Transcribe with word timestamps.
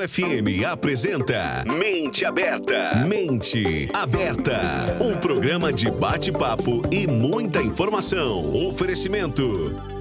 FM 0.00 0.64
apresenta 0.66 1.64
Mente 1.66 2.24
Aberta. 2.24 3.04
Mente 3.06 3.88
Aberta. 3.94 4.96
Um 5.00 5.14
programa 5.16 5.72
de 5.72 5.90
bate-papo 5.90 6.82
e 6.92 7.06
muita 7.06 7.62
informação. 7.62 8.52
Oferecimento. 8.68 9.52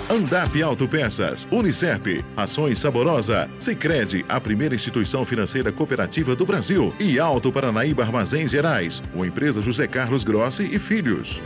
Andap 0.09 0.61
Autopeças, 0.61 1.47
Unicep, 1.51 2.23
Ações 2.35 2.79
Saborosa, 2.79 3.49
Sicredi, 3.57 4.25
a 4.27 4.39
primeira 4.39 4.75
instituição 4.75 5.25
financeira 5.25 5.71
cooperativa 5.71 6.35
do 6.35 6.45
Brasil 6.45 6.93
e 6.99 7.19
Alto 7.19 7.51
Paranaíba 7.51 8.03
Armazéns 8.03 8.51
Gerais, 8.51 9.01
uma 9.13 9.25
empresa 9.25 9.61
José 9.61 9.87
Carlos 9.87 10.23
Grossi 10.23 10.63
e 10.71 10.77
Filhos. 10.77 11.41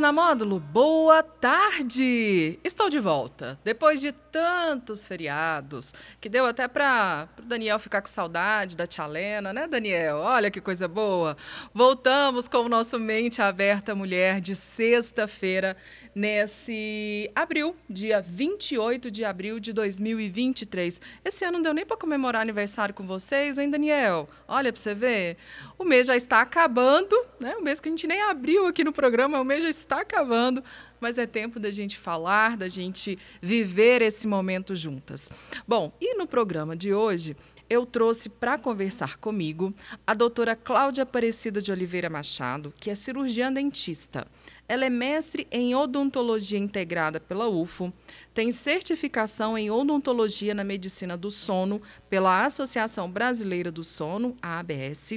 Na 0.00 0.10
módulo. 0.10 0.58
Boa 0.58 1.22
tarde! 1.22 2.58
Estou 2.64 2.88
de 2.88 2.98
volta. 2.98 3.60
Depois 3.62 4.00
de 4.00 4.12
tantos 4.12 5.06
feriados, 5.06 5.92
que 6.20 6.28
deu 6.28 6.46
até 6.46 6.66
para 6.66 7.28
o 7.38 7.42
Daniel 7.42 7.78
ficar 7.78 8.00
com 8.00 8.08
saudade 8.08 8.76
da 8.76 8.86
tia 8.86 9.06
Lena, 9.06 9.52
né, 9.52 9.66
Daniel? 9.66 10.16
Olha 10.16 10.50
que 10.50 10.60
coisa 10.60 10.88
boa. 10.88 11.36
Voltamos 11.74 12.48
com 12.48 12.58
o 12.58 12.68
nosso 12.68 12.98
Mente 12.98 13.42
Aberta 13.42 13.94
Mulher 13.94 14.40
de 14.40 14.56
sexta-feira, 14.56 15.76
nesse 16.14 17.30
abril, 17.34 17.76
dia 17.88 18.20
28 18.20 19.10
de 19.10 19.24
abril 19.24 19.60
de 19.60 19.72
2023. 19.72 21.00
Esse 21.24 21.44
ano 21.44 21.58
não 21.58 21.62
deu 21.62 21.74
nem 21.74 21.86
para 21.86 21.96
comemorar 21.96 22.42
aniversário 22.42 22.94
com 22.94 23.06
vocês, 23.06 23.58
hein, 23.58 23.70
Daniel? 23.70 24.28
Olha 24.46 24.72
para 24.72 24.80
você 24.80 24.94
ver. 24.94 25.36
O 25.78 25.84
mês 25.84 26.06
já 26.06 26.16
está 26.16 26.40
acabando, 26.40 27.16
né? 27.38 27.56
O 27.56 27.62
mês 27.62 27.80
que 27.80 27.88
a 27.88 27.92
gente 27.92 28.06
nem 28.06 28.22
abriu 28.22 28.66
aqui 28.66 28.84
no 28.84 28.92
programa, 28.92 29.40
o 29.40 29.44
mês 29.44 29.62
já 29.62 29.70
está 29.70 30.00
acabando 30.00 30.62
mas 31.00 31.16
é 31.16 31.26
tempo 31.26 31.58
da 31.58 31.70
gente 31.70 31.96
falar, 31.96 32.58
da 32.58 32.68
gente 32.68 33.18
viver 33.40 34.02
esse 34.02 34.26
momento 34.26 34.76
juntas. 34.76 35.30
Bom, 35.66 35.92
e 36.00 36.14
no 36.14 36.26
programa 36.26 36.76
de 36.76 36.92
hoje, 36.92 37.34
eu 37.70 37.86
trouxe 37.86 38.28
para 38.28 38.58
conversar 38.58 39.16
comigo 39.18 39.72
a 40.04 40.12
doutora 40.12 40.56
Cláudia 40.56 41.04
Aparecida 41.04 41.62
de 41.62 41.70
Oliveira 41.70 42.10
Machado, 42.10 42.74
que 42.78 42.90
é 42.90 42.94
cirurgiã 42.96 43.52
dentista. 43.52 44.26
Ela 44.68 44.84
é 44.84 44.90
mestre 44.90 45.46
em 45.52 45.74
odontologia 45.74 46.58
integrada 46.58 47.20
pela 47.20 47.48
UFO, 47.48 47.92
tem 48.34 48.50
certificação 48.50 49.56
em 49.56 49.70
odontologia 49.70 50.52
na 50.52 50.64
medicina 50.64 51.16
do 51.16 51.30
sono 51.30 51.80
pela 52.08 52.44
Associação 52.44 53.10
Brasileira 53.10 53.70
do 53.70 53.84
Sono, 53.84 54.36
a 54.42 54.58
ABS, 54.58 55.14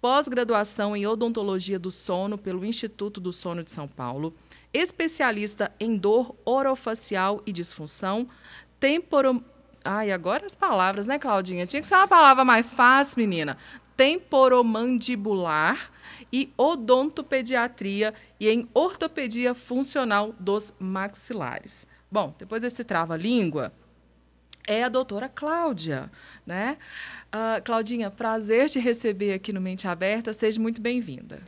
pós-graduação 0.00 0.96
em 0.96 1.06
odontologia 1.06 1.78
do 1.78 1.90
sono 1.90 2.38
pelo 2.38 2.64
Instituto 2.64 3.20
do 3.20 3.32
Sono 3.32 3.62
de 3.62 3.70
São 3.70 3.86
Paulo 3.86 4.34
especialista 4.72 5.72
em 5.80 5.96
dor 5.96 6.34
orofacial 6.44 7.42
e 7.44 7.52
disfunção, 7.52 8.28
temporo... 8.78 9.44
Ai, 9.84 10.12
agora 10.12 10.44
as 10.46 10.54
palavras, 10.54 11.06
né, 11.06 11.18
Claudinha? 11.18 11.66
Tinha 11.66 11.80
que 11.80 11.86
ser 11.88 11.94
uma 11.94 12.08
palavra 12.08 12.44
mais 12.44 12.66
fácil, 12.66 13.18
menina. 13.18 13.56
Temporomandibular 13.96 15.90
e 16.32 16.52
odontopediatria 16.56 18.14
e 18.38 18.48
em 18.48 18.68
ortopedia 18.74 19.54
funcional 19.54 20.34
dos 20.38 20.74
maxilares. 20.78 21.86
Bom, 22.10 22.34
depois 22.38 22.62
desse 22.62 22.84
trava-língua, 22.84 23.72
é 24.66 24.84
a 24.84 24.88
doutora 24.88 25.28
Cláudia, 25.28 26.10
né? 26.46 26.76
Uh, 27.34 27.62
Claudinha, 27.64 28.10
prazer 28.10 28.68
te 28.68 28.78
receber 28.78 29.32
aqui 29.32 29.52
no 29.52 29.60
Mente 29.60 29.88
Aberta. 29.88 30.32
Seja 30.32 30.60
muito 30.60 30.80
bem-vinda. 30.80 31.42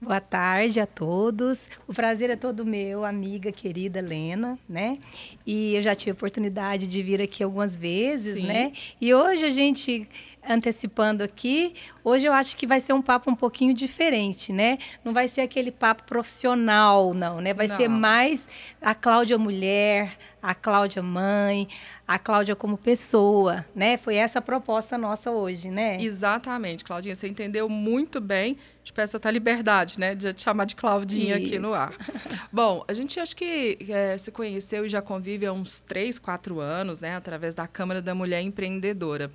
Boa 0.00 0.20
tarde 0.20 0.78
a 0.78 0.86
todos. 0.86 1.68
O 1.88 1.92
prazer 1.92 2.30
é 2.30 2.36
todo 2.36 2.64
meu, 2.64 3.04
amiga 3.04 3.50
querida 3.50 4.00
Lena, 4.00 4.56
né? 4.68 4.96
E 5.44 5.74
eu 5.74 5.82
já 5.82 5.92
tive 5.92 6.12
a 6.12 6.14
oportunidade 6.14 6.86
de 6.86 7.02
vir 7.02 7.20
aqui 7.20 7.42
algumas 7.42 7.76
vezes, 7.76 8.34
Sim. 8.34 8.46
né? 8.46 8.72
E 9.00 9.12
hoje 9.12 9.44
a 9.44 9.50
gente 9.50 10.08
antecipando 10.48 11.22
aqui, 11.22 11.74
hoje 12.02 12.26
eu 12.26 12.32
acho 12.32 12.56
que 12.56 12.66
vai 12.66 12.80
ser 12.80 12.92
um 12.92 13.02
papo 13.02 13.30
um 13.30 13.34
pouquinho 13.34 13.74
diferente, 13.74 14.52
né? 14.52 14.78
Não 15.04 15.12
vai 15.12 15.28
ser 15.28 15.42
aquele 15.42 15.70
papo 15.70 16.04
profissional, 16.04 17.12
não, 17.14 17.40
né? 17.40 17.52
Vai 17.52 17.68
não. 17.68 17.76
ser 17.76 17.88
mais 17.88 18.48
a 18.80 18.94
Cláudia 18.94 19.36
mulher, 19.36 20.16
a 20.42 20.54
Cláudia 20.54 21.02
mãe, 21.02 21.68
a 22.06 22.18
Cláudia 22.18 22.56
como 22.56 22.78
pessoa, 22.78 23.64
né? 23.74 23.96
Foi 23.96 24.16
essa 24.16 24.38
a 24.38 24.42
proposta 24.42 24.96
nossa 24.96 25.30
hoje, 25.30 25.70
né? 25.70 26.00
Exatamente, 26.00 26.84
Claudinha, 26.84 27.14
você 27.14 27.28
entendeu 27.28 27.68
muito 27.68 28.20
bem. 28.20 28.56
Te 28.82 28.92
peço 28.92 29.18
até 29.18 29.30
liberdade, 29.30 30.00
né, 30.00 30.14
de 30.14 30.32
te 30.32 30.40
chamar 30.40 30.64
de 30.64 30.74
Claudinha 30.74 31.36
Isso. 31.36 31.48
aqui 31.48 31.58
no 31.58 31.74
ar. 31.74 31.92
Bom, 32.50 32.82
a 32.88 32.94
gente 32.94 33.20
acho 33.20 33.36
que 33.36 33.76
é, 33.86 34.16
se 34.16 34.32
conheceu 34.32 34.86
e 34.86 34.88
já 34.88 35.02
convive 35.02 35.44
há 35.44 35.52
uns 35.52 35.82
três, 35.82 36.18
quatro 36.18 36.58
anos, 36.58 37.02
né, 37.02 37.14
através 37.14 37.54
da 37.54 37.66
Câmara 37.66 38.00
da 38.00 38.14
Mulher 38.14 38.40
Empreendedora. 38.40 39.30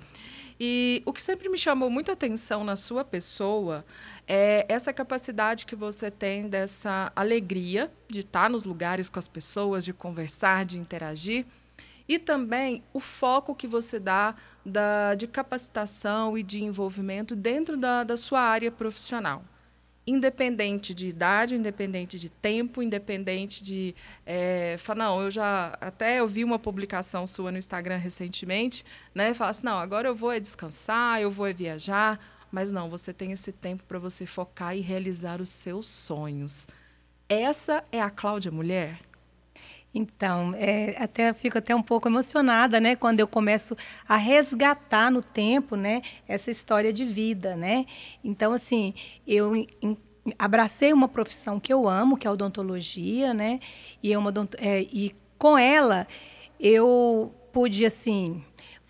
E 0.58 1.02
o 1.04 1.12
que 1.12 1.20
sempre 1.20 1.48
me 1.48 1.58
chamou 1.58 1.90
muita 1.90 2.12
atenção 2.12 2.62
na 2.62 2.76
sua 2.76 3.04
pessoa 3.04 3.84
é 4.26 4.64
essa 4.68 4.92
capacidade 4.92 5.66
que 5.66 5.74
você 5.74 6.10
tem 6.10 6.48
dessa 6.48 7.12
alegria 7.14 7.90
de 8.08 8.20
estar 8.20 8.48
nos 8.48 8.64
lugares 8.64 9.08
com 9.08 9.18
as 9.18 9.28
pessoas, 9.28 9.84
de 9.84 9.92
conversar, 9.92 10.64
de 10.64 10.78
interagir. 10.78 11.44
E 12.08 12.18
também 12.18 12.82
o 12.92 13.00
foco 13.00 13.54
que 13.54 13.66
você 13.66 13.98
dá 13.98 14.34
da, 14.64 15.14
de 15.14 15.26
capacitação 15.26 16.36
e 16.36 16.42
de 16.42 16.62
envolvimento 16.62 17.34
dentro 17.34 17.76
da, 17.76 18.04
da 18.04 18.16
sua 18.16 18.40
área 18.40 18.70
profissional 18.70 19.42
independente 20.06 20.92
de 20.92 21.06
idade, 21.06 21.54
independente 21.54 22.18
de 22.18 22.28
tempo, 22.28 22.82
independente 22.82 23.64
de 23.64 23.94
é, 24.26 24.76
falar, 24.78 25.04
não, 25.04 25.22
eu 25.22 25.30
já 25.30 25.76
até 25.80 26.20
eu 26.20 26.28
vi 26.28 26.44
uma 26.44 26.58
publicação 26.58 27.26
sua 27.26 27.50
no 27.50 27.58
Instagram 27.58 27.96
recentemente, 27.96 28.84
né? 29.14 29.32
Fala 29.32 29.50
assim, 29.50 29.64
não, 29.64 29.78
agora 29.78 30.08
eu 30.08 30.14
vou 30.14 30.30
é 30.30 30.38
descansar, 30.38 31.20
eu 31.20 31.30
vou 31.30 31.46
é 31.46 31.52
viajar, 31.52 32.20
mas 32.52 32.70
não, 32.70 32.88
você 32.88 33.12
tem 33.12 33.32
esse 33.32 33.52
tempo 33.52 33.82
para 33.84 33.98
você 33.98 34.26
focar 34.26 34.76
e 34.76 34.80
realizar 34.80 35.40
os 35.40 35.48
seus 35.48 35.86
sonhos. 35.86 36.68
Essa 37.28 37.82
é 37.90 38.00
a 38.00 38.10
Cláudia 38.10 38.52
Mulher? 38.52 39.00
Então, 39.94 40.52
é, 40.56 40.96
até 40.98 41.32
fico 41.32 41.56
até 41.58 41.74
um 41.74 41.82
pouco 41.82 42.08
emocionada, 42.08 42.80
né, 42.80 42.96
quando 42.96 43.20
eu 43.20 43.28
começo 43.28 43.76
a 44.08 44.16
resgatar 44.16 45.10
no 45.10 45.22
tempo, 45.22 45.76
né, 45.76 46.02
essa 46.26 46.50
história 46.50 46.92
de 46.92 47.04
vida, 47.04 47.54
né? 47.54 47.86
Então, 48.24 48.52
assim, 48.52 48.92
eu 49.26 49.54
em, 49.54 49.68
abracei 50.38 50.92
uma 50.92 51.08
profissão 51.08 51.60
que 51.60 51.72
eu 51.72 51.88
amo, 51.88 52.16
que 52.16 52.26
é 52.26 52.30
a 52.30 52.32
odontologia, 52.32 53.32
né? 53.34 53.60
E 54.02 54.12
é 54.12 54.18
uma 54.18 54.32
é, 54.58 54.80
e 54.80 55.12
com 55.38 55.58
ela 55.58 56.06
eu 56.58 57.34
pude 57.52 57.84
assim 57.84 58.42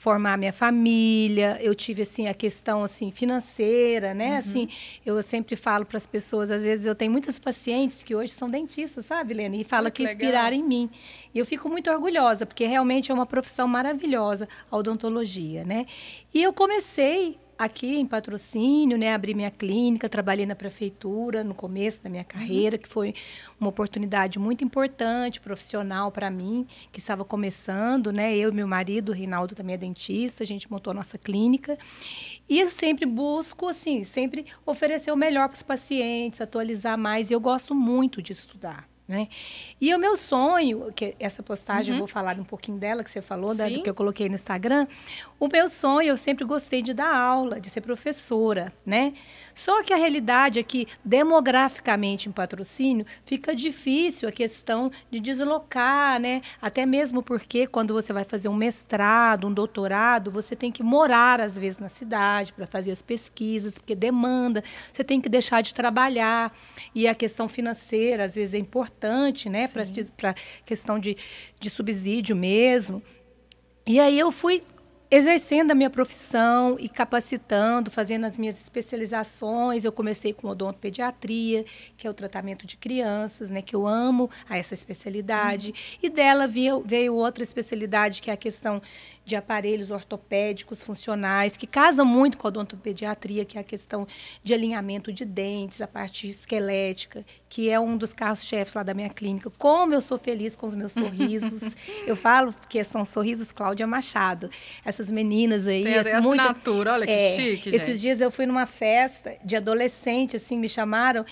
formar 0.05 0.37
minha 0.37 0.53
família, 0.53 1.57
eu 1.63 1.75
tive 1.75 2.03
assim 2.03 2.29
a 2.29 2.35
questão 2.35 2.85
assim 2.85 3.11
financeira, 3.11 4.13
né? 4.13 4.33
Uhum. 4.33 4.39
Assim, 4.39 4.69
eu 5.07 5.23
sempre 5.23 5.57
falo 5.57 5.87
para 5.87 5.97
as 5.97 6.07
pessoas, 6.07 6.51
às 6.51 6.61
vezes 6.61 6.85
eu 6.85 6.95
tenho 6.95 7.11
muitas 7.11 7.39
pacientes 7.39 8.03
que 8.03 8.15
hoje 8.15 8.31
são 8.31 8.51
dentistas, 8.51 9.07
sabe, 9.07 9.33
Lena, 9.33 9.57
e 9.57 9.65
fala 9.65 9.91
que, 9.91 10.05
que 10.05 10.11
inspiraram 10.11 10.55
em 10.55 10.63
mim. 10.63 10.91
E 11.35 11.39
eu 11.39 11.47
fico 11.47 11.71
muito 11.71 11.91
orgulhosa, 11.91 12.45
porque 12.45 12.67
realmente 12.67 13.11
é 13.11 13.15
uma 13.15 13.25
profissão 13.25 13.67
maravilhosa 13.67 14.47
a 14.71 14.77
odontologia, 14.77 15.65
né? 15.65 15.87
E 16.35 16.43
eu 16.43 16.53
comecei 16.53 17.39
aqui 17.59 17.97
em 17.97 18.07
patrocínio, 18.07 18.97
né, 18.97 19.15
abri 19.15 19.35
minha 19.35 19.51
clínica, 19.51 20.09
trabalhei 20.09 20.47
na 20.47 20.55
prefeitura 20.55 21.45
no 21.45 21.55
começo 21.55 22.03
da 22.03 22.11
minha 22.11 22.23
uhum. 22.23 22.29
carreira, 22.29 22.77
uhum. 22.77 22.83
que 22.83 22.89
foi 22.89 23.15
uma 23.61 23.69
oportunidade 23.71 24.39
muito 24.39 24.65
importante, 24.65 25.41
profissional 25.41 26.11
para 26.11 26.31
mim, 26.31 26.67
que 26.93 26.99
estava 26.99 27.25
começando, 27.25 28.13
né? 28.13 28.37
Eu 28.37 28.51
e 28.51 28.55
meu 28.55 28.67
marido, 28.67 29.11
o 29.11 29.15
Reinaldo 29.15 29.55
também 29.55 29.75
é 29.75 29.79
dentista, 29.79 30.43
a 30.43 30.47
gente 30.47 30.71
montou 30.71 30.91
a 30.91 30.95
nossa 30.95 31.19
clínica. 31.19 31.79
E 32.49 32.61
eu 32.61 32.71
sempre 32.71 33.07
busco, 33.07 33.69
assim, 33.69 34.05
sempre 34.05 34.47
oferecer 34.67 35.13
o 35.13 35.17
melhor 35.17 35.49
para 35.49 35.57
os 35.57 35.63
pacientes, 35.63 36.41
atualizar 36.41 36.99
mais, 36.99 37.31
e 37.31 37.35
eu 37.35 37.41
gosto 37.41 37.75
muito 37.75 38.21
de 38.21 38.33
estudar. 38.33 38.94
Né? 39.07 39.29
E 39.79 39.95
o 39.95 39.99
meu 39.99 40.17
sonho, 40.17 40.91
que 40.97 41.15
essa 41.21 41.43
postagem 41.43 41.93
uhum. 41.93 41.97
eu 41.97 41.99
vou 41.99 42.09
falar 42.09 42.41
um 42.41 42.45
pouquinho 42.45 42.79
dela, 42.79 43.05
que 43.05 43.11
você 43.11 43.21
falou, 43.21 43.55
da, 43.55 43.69
do 43.69 43.83
que 43.83 43.91
eu 43.91 43.95
coloquei 43.95 44.31
no 44.31 44.35
Instagram. 44.35 44.87
O 45.39 45.47
meu 45.47 45.69
sonho, 45.69 46.09
eu 46.09 46.17
sempre 46.17 46.43
gostei 46.43 46.81
de 46.81 46.95
dar 46.95 47.15
aula, 47.15 47.61
de 47.61 47.69
ser 47.69 47.83
professora, 47.83 48.73
né? 48.85 49.13
Só 49.55 49.83
que 49.83 49.93
a 49.93 49.97
realidade 49.97 50.59
é 50.59 50.63
que, 50.63 50.89
demograficamente 51.05 52.31
em 52.31 52.33
patrocínio, 52.33 53.05
fica 53.27 53.55
difícil 53.55 54.27
a 54.27 54.33
questão 54.33 54.91
de 55.11 55.21
deslocar, 55.21 56.19
né? 56.19 56.41
Até 56.63 56.87
mesmo 56.87 57.23
porque 57.23 57.67
quando 57.67 57.93
você 57.93 58.11
vai 58.11 58.25
fazer 58.25 58.49
um 58.49 58.57
mestrado, 58.57 59.47
um 59.47 59.53
doutorado, 59.53 60.31
você 60.31 60.57
tem 60.57 60.73
que 60.73 60.83
morar, 60.83 61.43
às 61.43 61.59
vezes, 61.59 61.79
na 61.79 61.91
cidade 61.91 62.55
para 62.55 62.67
fazer 62.67 62.93
as 62.93 63.03
pesquisas, 63.03 63.75
porque 63.75 63.95
demanda, 63.95 64.65
você 64.91 65.05
tem 65.05 65.21
que 65.21 65.29
deixar 65.29 65.61
de 65.61 65.75
trabalhar. 65.75 66.51
E 66.95 67.07
a 67.07 67.15
questão 67.15 67.51
financeira, 67.51 68.25
às 68.25 68.35
vezes, 68.35 68.55
é 68.55 68.59
importante 68.59 68.94
importante, 68.95 69.49
né, 69.49 69.69
para 70.17 70.35
questão 70.65 70.99
de, 70.99 71.17
de 71.59 71.69
subsídio 71.69 72.37
mesmo. 72.37 73.03
E 73.87 74.01
aí 74.01 74.19
eu 74.19 74.31
fui 74.33 74.63
exercendo 75.15 75.71
a 75.71 75.77
minha 75.77 75.89
profissão 75.89 76.77
e 76.77 76.89
capacitando, 76.89 77.89
fazendo 77.89 78.25
as 78.25 78.37
minhas 78.37 78.61
especializações. 78.61 79.85
Eu 79.85 79.93
comecei 79.93 80.33
com 80.33 80.49
odontopediatria, 80.49 81.65
que 81.97 82.05
é 82.05 82.11
o 82.11 82.15
tratamento 82.15 82.67
de 82.67 82.77
crianças, 82.77 83.49
né, 83.49 83.63
que 83.63 83.77
eu 83.77 83.87
amo 83.87 84.29
a 84.49 84.59
essa 84.59 84.75
especialidade. 84.75 85.69
Uhum. 85.69 85.99
E 86.03 86.11
dela 86.11 86.49
veio, 86.49 86.83
veio 86.85 87.15
outra 87.15 87.45
especialidade, 87.45 88.21
que 88.21 88.29
é 88.29 88.35
a 88.35 88.37
questão 88.37 88.83
de 89.25 89.37
aparelhos 89.37 89.91
ortopédicos 89.91 90.83
funcionais, 90.83 91.57
que 91.57 91.67
casam 91.67 92.05
muito 92.05 92.37
com 92.37 92.49
a 92.49 92.51
odontopediatria, 92.51 93.45
que 93.45 93.57
é 93.57 93.61
a 93.61 93.65
questão 93.65 94.09
de 94.43 94.53
alinhamento 94.53 95.13
de 95.13 95.25
dentes, 95.25 95.81
a 95.81 95.87
parte 95.87 96.29
esquelética, 96.29 97.25
que 97.49 97.71
é 97.71 97.79
um 97.79 97.97
dos 97.97 98.13
carros-chefes 98.13 98.75
lá 98.75 98.83
da 98.83 98.93
minha 98.93 99.09
clínica. 99.09 99.49
Como 99.59 99.95
eu 99.95 100.01
sou 100.01 100.19
feliz 100.19 100.57
com 100.57 100.67
os 100.67 100.75
meus 100.75 100.91
sorrisos. 100.93 101.75
eu 102.05 102.17
falo 102.17 102.53
que 102.69 102.83
são 102.83 103.05
sorrisos 103.05 103.53
Cláudia 103.53 103.87
Machado. 103.87 104.51
Essas 104.85 105.04
meninas 105.11 105.67
aí. 105.67 105.85
Tem 105.85 106.13
a 106.13 106.21
muito, 106.21 106.41
assinatura, 106.41 106.93
olha 106.93 107.07
que 107.07 107.13
é, 107.13 107.35
chique, 107.35 107.71
gente. 107.71 107.77
Esses 107.77 108.01
dias 108.01 108.21
eu 108.21 108.31
fui 108.31 108.47
numa 108.47 108.67
festa 108.67 109.37
de 109.45 109.57
adolescente, 109.57 110.37
assim, 110.37 110.59
me 110.59 110.69
chamaram. 110.69 111.25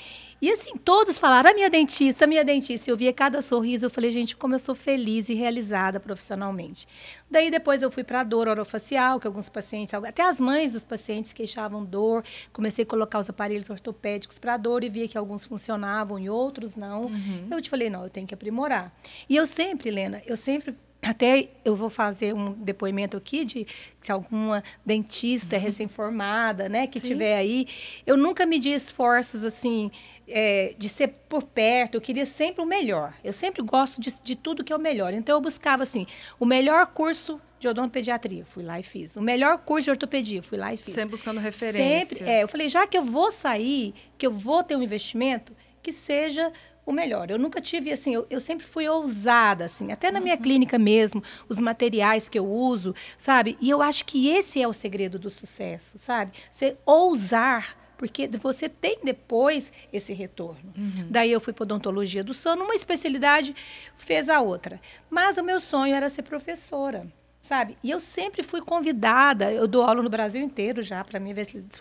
E 0.42 0.50
assim, 0.50 0.76
todos 0.76 1.18
falaram, 1.18 1.50
a 1.50 1.54
minha 1.54 1.70
dentista, 1.70 2.24
a 2.24 2.26
minha 2.26 2.44
dentista. 2.44 2.90
Eu 2.90 2.96
via 2.96 3.12
cada 3.12 3.40
sorriso, 3.40 3.86
eu 3.86 3.90
falei, 3.90 4.10
gente, 4.10 4.34
como 4.34 4.56
eu 4.56 4.58
sou 4.58 4.74
feliz 4.74 5.28
e 5.28 5.34
realizada 5.34 6.00
profissionalmente. 6.00 6.88
Daí 7.30 7.48
depois 7.48 7.80
eu 7.80 7.92
fui 7.92 8.02
para 8.02 8.20
a 8.20 8.24
dor 8.24 8.48
orofacial, 8.48 9.20
que 9.20 9.26
alguns 9.28 9.48
pacientes, 9.48 9.94
até 9.94 10.22
as 10.22 10.40
mães 10.40 10.72
dos 10.72 10.84
pacientes 10.84 11.32
queixavam 11.32 11.84
dor. 11.84 12.24
Comecei 12.52 12.82
a 12.82 12.86
colocar 12.86 13.20
os 13.20 13.30
aparelhos 13.30 13.70
ortopédicos 13.70 14.40
para 14.40 14.56
dor 14.56 14.82
e 14.82 14.88
via 14.88 15.06
que 15.06 15.16
alguns 15.16 15.44
funcionavam 15.44 16.18
e 16.18 16.28
outros 16.28 16.74
não. 16.74 17.04
Uhum. 17.04 17.46
Eu 17.48 17.62
te 17.62 17.70
falei, 17.70 17.88
não, 17.88 18.02
eu 18.02 18.10
tenho 18.10 18.26
que 18.26 18.34
aprimorar. 18.34 18.92
E 19.28 19.36
eu 19.36 19.46
sempre, 19.46 19.90
Helena, 19.90 20.20
eu 20.26 20.36
sempre 20.36 20.74
até 21.02 21.48
eu 21.64 21.74
vou 21.74 21.90
fazer 21.90 22.32
um 22.32 22.52
depoimento 22.52 23.16
aqui 23.16 23.44
de 23.44 23.66
se 23.98 24.12
alguma 24.12 24.62
dentista 24.86 25.56
uhum. 25.56 25.62
recém-formada, 25.62 26.68
né, 26.68 26.86
que 26.86 27.00
Sim. 27.00 27.08
tiver 27.08 27.36
aí, 27.36 27.66
eu 28.06 28.16
nunca 28.16 28.46
medi 28.46 28.70
esforços 28.72 29.42
assim 29.42 29.90
é, 30.28 30.74
de 30.78 30.88
ser 30.88 31.08
por 31.28 31.42
perto. 31.42 31.96
Eu 31.96 32.00
queria 32.00 32.24
sempre 32.24 32.62
o 32.62 32.66
melhor. 32.66 33.14
Eu 33.24 33.32
sempre 33.32 33.62
gosto 33.62 34.00
de, 34.00 34.14
de 34.22 34.36
tudo 34.36 34.62
que 34.62 34.72
é 34.72 34.76
o 34.76 34.80
melhor. 34.80 35.12
Então 35.12 35.36
eu 35.36 35.40
buscava 35.40 35.82
assim 35.82 36.06
o 36.38 36.46
melhor 36.46 36.86
curso 36.86 37.40
de 37.58 37.68
odontopediatria, 37.68 38.44
fui 38.44 38.62
lá 38.62 38.78
e 38.78 38.82
fiz. 38.82 39.16
O 39.16 39.22
melhor 39.22 39.58
curso 39.58 39.84
de 39.84 39.90
ortopedia, 39.90 40.42
fui 40.42 40.58
lá 40.58 40.72
e 40.72 40.76
fiz. 40.76 40.94
Sempre 40.94 41.10
buscando 41.10 41.40
referência. 41.40 42.16
Sempre, 42.16 42.32
é, 42.32 42.42
eu 42.42 42.48
falei, 42.48 42.68
já 42.68 42.86
que 42.86 42.96
eu 42.96 43.04
vou 43.04 43.30
sair, 43.30 43.94
que 44.16 44.26
eu 44.26 44.32
vou 44.32 44.62
ter 44.62 44.76
um 44.76 44.82
investimento, 44.82 45.52
que 45.82 45.92
seja 45.92 46.52
o 46.84 46.92
melhor. 46.92 47.30
Eu 47.30 47.38
nunca 47.38 47.60
tive 47.60 47.92
assim, 47.92 48.14
eu, 48.14 48.26
eu 48.28 48.40
sempre 48.40 48.66
fui 48.66 48.88
ousada 48.88 49.64
assim, 49.64 49.92
até 49.92 50.10
na 50.10 50.20
minha 50.20 50.34
uhum. 50.34 50.42
clínica 50.42 50.78
mesmo, 50.78 51.22
os 51.48 51.58
materiais 51.58 52.28
que 52.28 52.38
eu 52.38 52.46
uso, 52.46 52.94
sabe? 53.16 53.56
E 53.60 53.70
eu 53.70 53.80
acho 53.80 54.04
que 54.04 54.28
esse 54.28 54.60
é 54.60 54.66
o 54.66 54.72
segredo 54.72 55.18
do 55.18 55.30
sucesso, 55.30 55.98
sabe? 55.98 56.32
Você 56.50 56.76
ousar 56.84 57.80
porque 57.96 58.26
você 58.26 58.68
tem 58.68 58.98
depois 59.04 59.72
esse 59.92 60.12
retorno. 60.12 60.72
Uhum. 60.76 61.06
Daí 61.08 61.30
eu 61.30 61.40
fui 61.40 61.52
para 61.52 61.62
odontologia 61.62 62.24
do 62.24 62.34
sono, 62.34 62.64
uma 62.64 62.74
especialidade 62.74 63.54
fez 63.96 64.28
a 64.28 64.40
outra. 64.40 64.80
Mas 65.08 65.38
o 65.38 65.42
meu 65.44 65.60
sonho 65.60 65.94
era 65.94 66.10
ser 66.10 66.22
professora 66.22 67.06
sabe? 67.42 67.76
E 67.82 67.90
eu 67.90 67.98
sempre 67.98 68.42
fui 68.44 68.62
convidada, 68.62 69.52
eu 69.52 69.66
dou 69.66 69.82
aula 69.82 70.00
no 70.00 70.08
Brasil 70.08 70.40
inteiro 70.40 70.80
já, 70.80 71.02
para 71.02 71.18
minha 71.18 71.34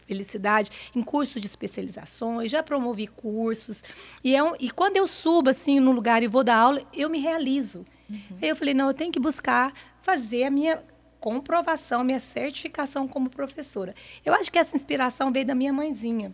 felicidade, 0.07 0.71
em 0.95 1.03
cursos 1.03 1.39
de 1.39 1.47
especializações, 1.47 2.49
já 2.49 2.63
promovi 2.63 3.05
cursos. 3.05 3.83
E, 4.23 4.35
é 4.35 4.43
um, 4.43 4.53
e 4.59 4.71
quando 4.71 4.97
eu 4.97 5.07
subo 5.07 5.51
assim 5.51 5.79
no 5.79 5.91
lugar 5.91 6.23
e 6.23 6.27
vou 6.27 6.43
dar 6.43 6.57
aula, 6.57 6.81
eu 6.91 7.09
me 7.09 7.19
realizo. 7.19 7.85
Uhum. 8.09 8.37
Aí 8.41 8.49
eu 8.49 8.55
falei, 8.55 8.73
não, 8.73 8.87
eu 8.87 8.93
tenho 8.93 9.11
que 9.11 9.19
buscar 9.19 9.71
fazer 10.01 10.45
a 10.45 10.49
minha 10.49 10.83
comprovação, 11.19 12.03
minha 12.03 12.19
certificação 12.19 13.07
como 13.07 13.29
professora. 13.29 13.93
Eu 14.25 14.33
acho 14.33 14.51
que 14.51 14.57
essa 14.57 14.75
inspiração 14.75 15.31
veio 15.31 15.45
da 15.45 15.53
minha 15.53 15.71
mãezinha 15.71 16.33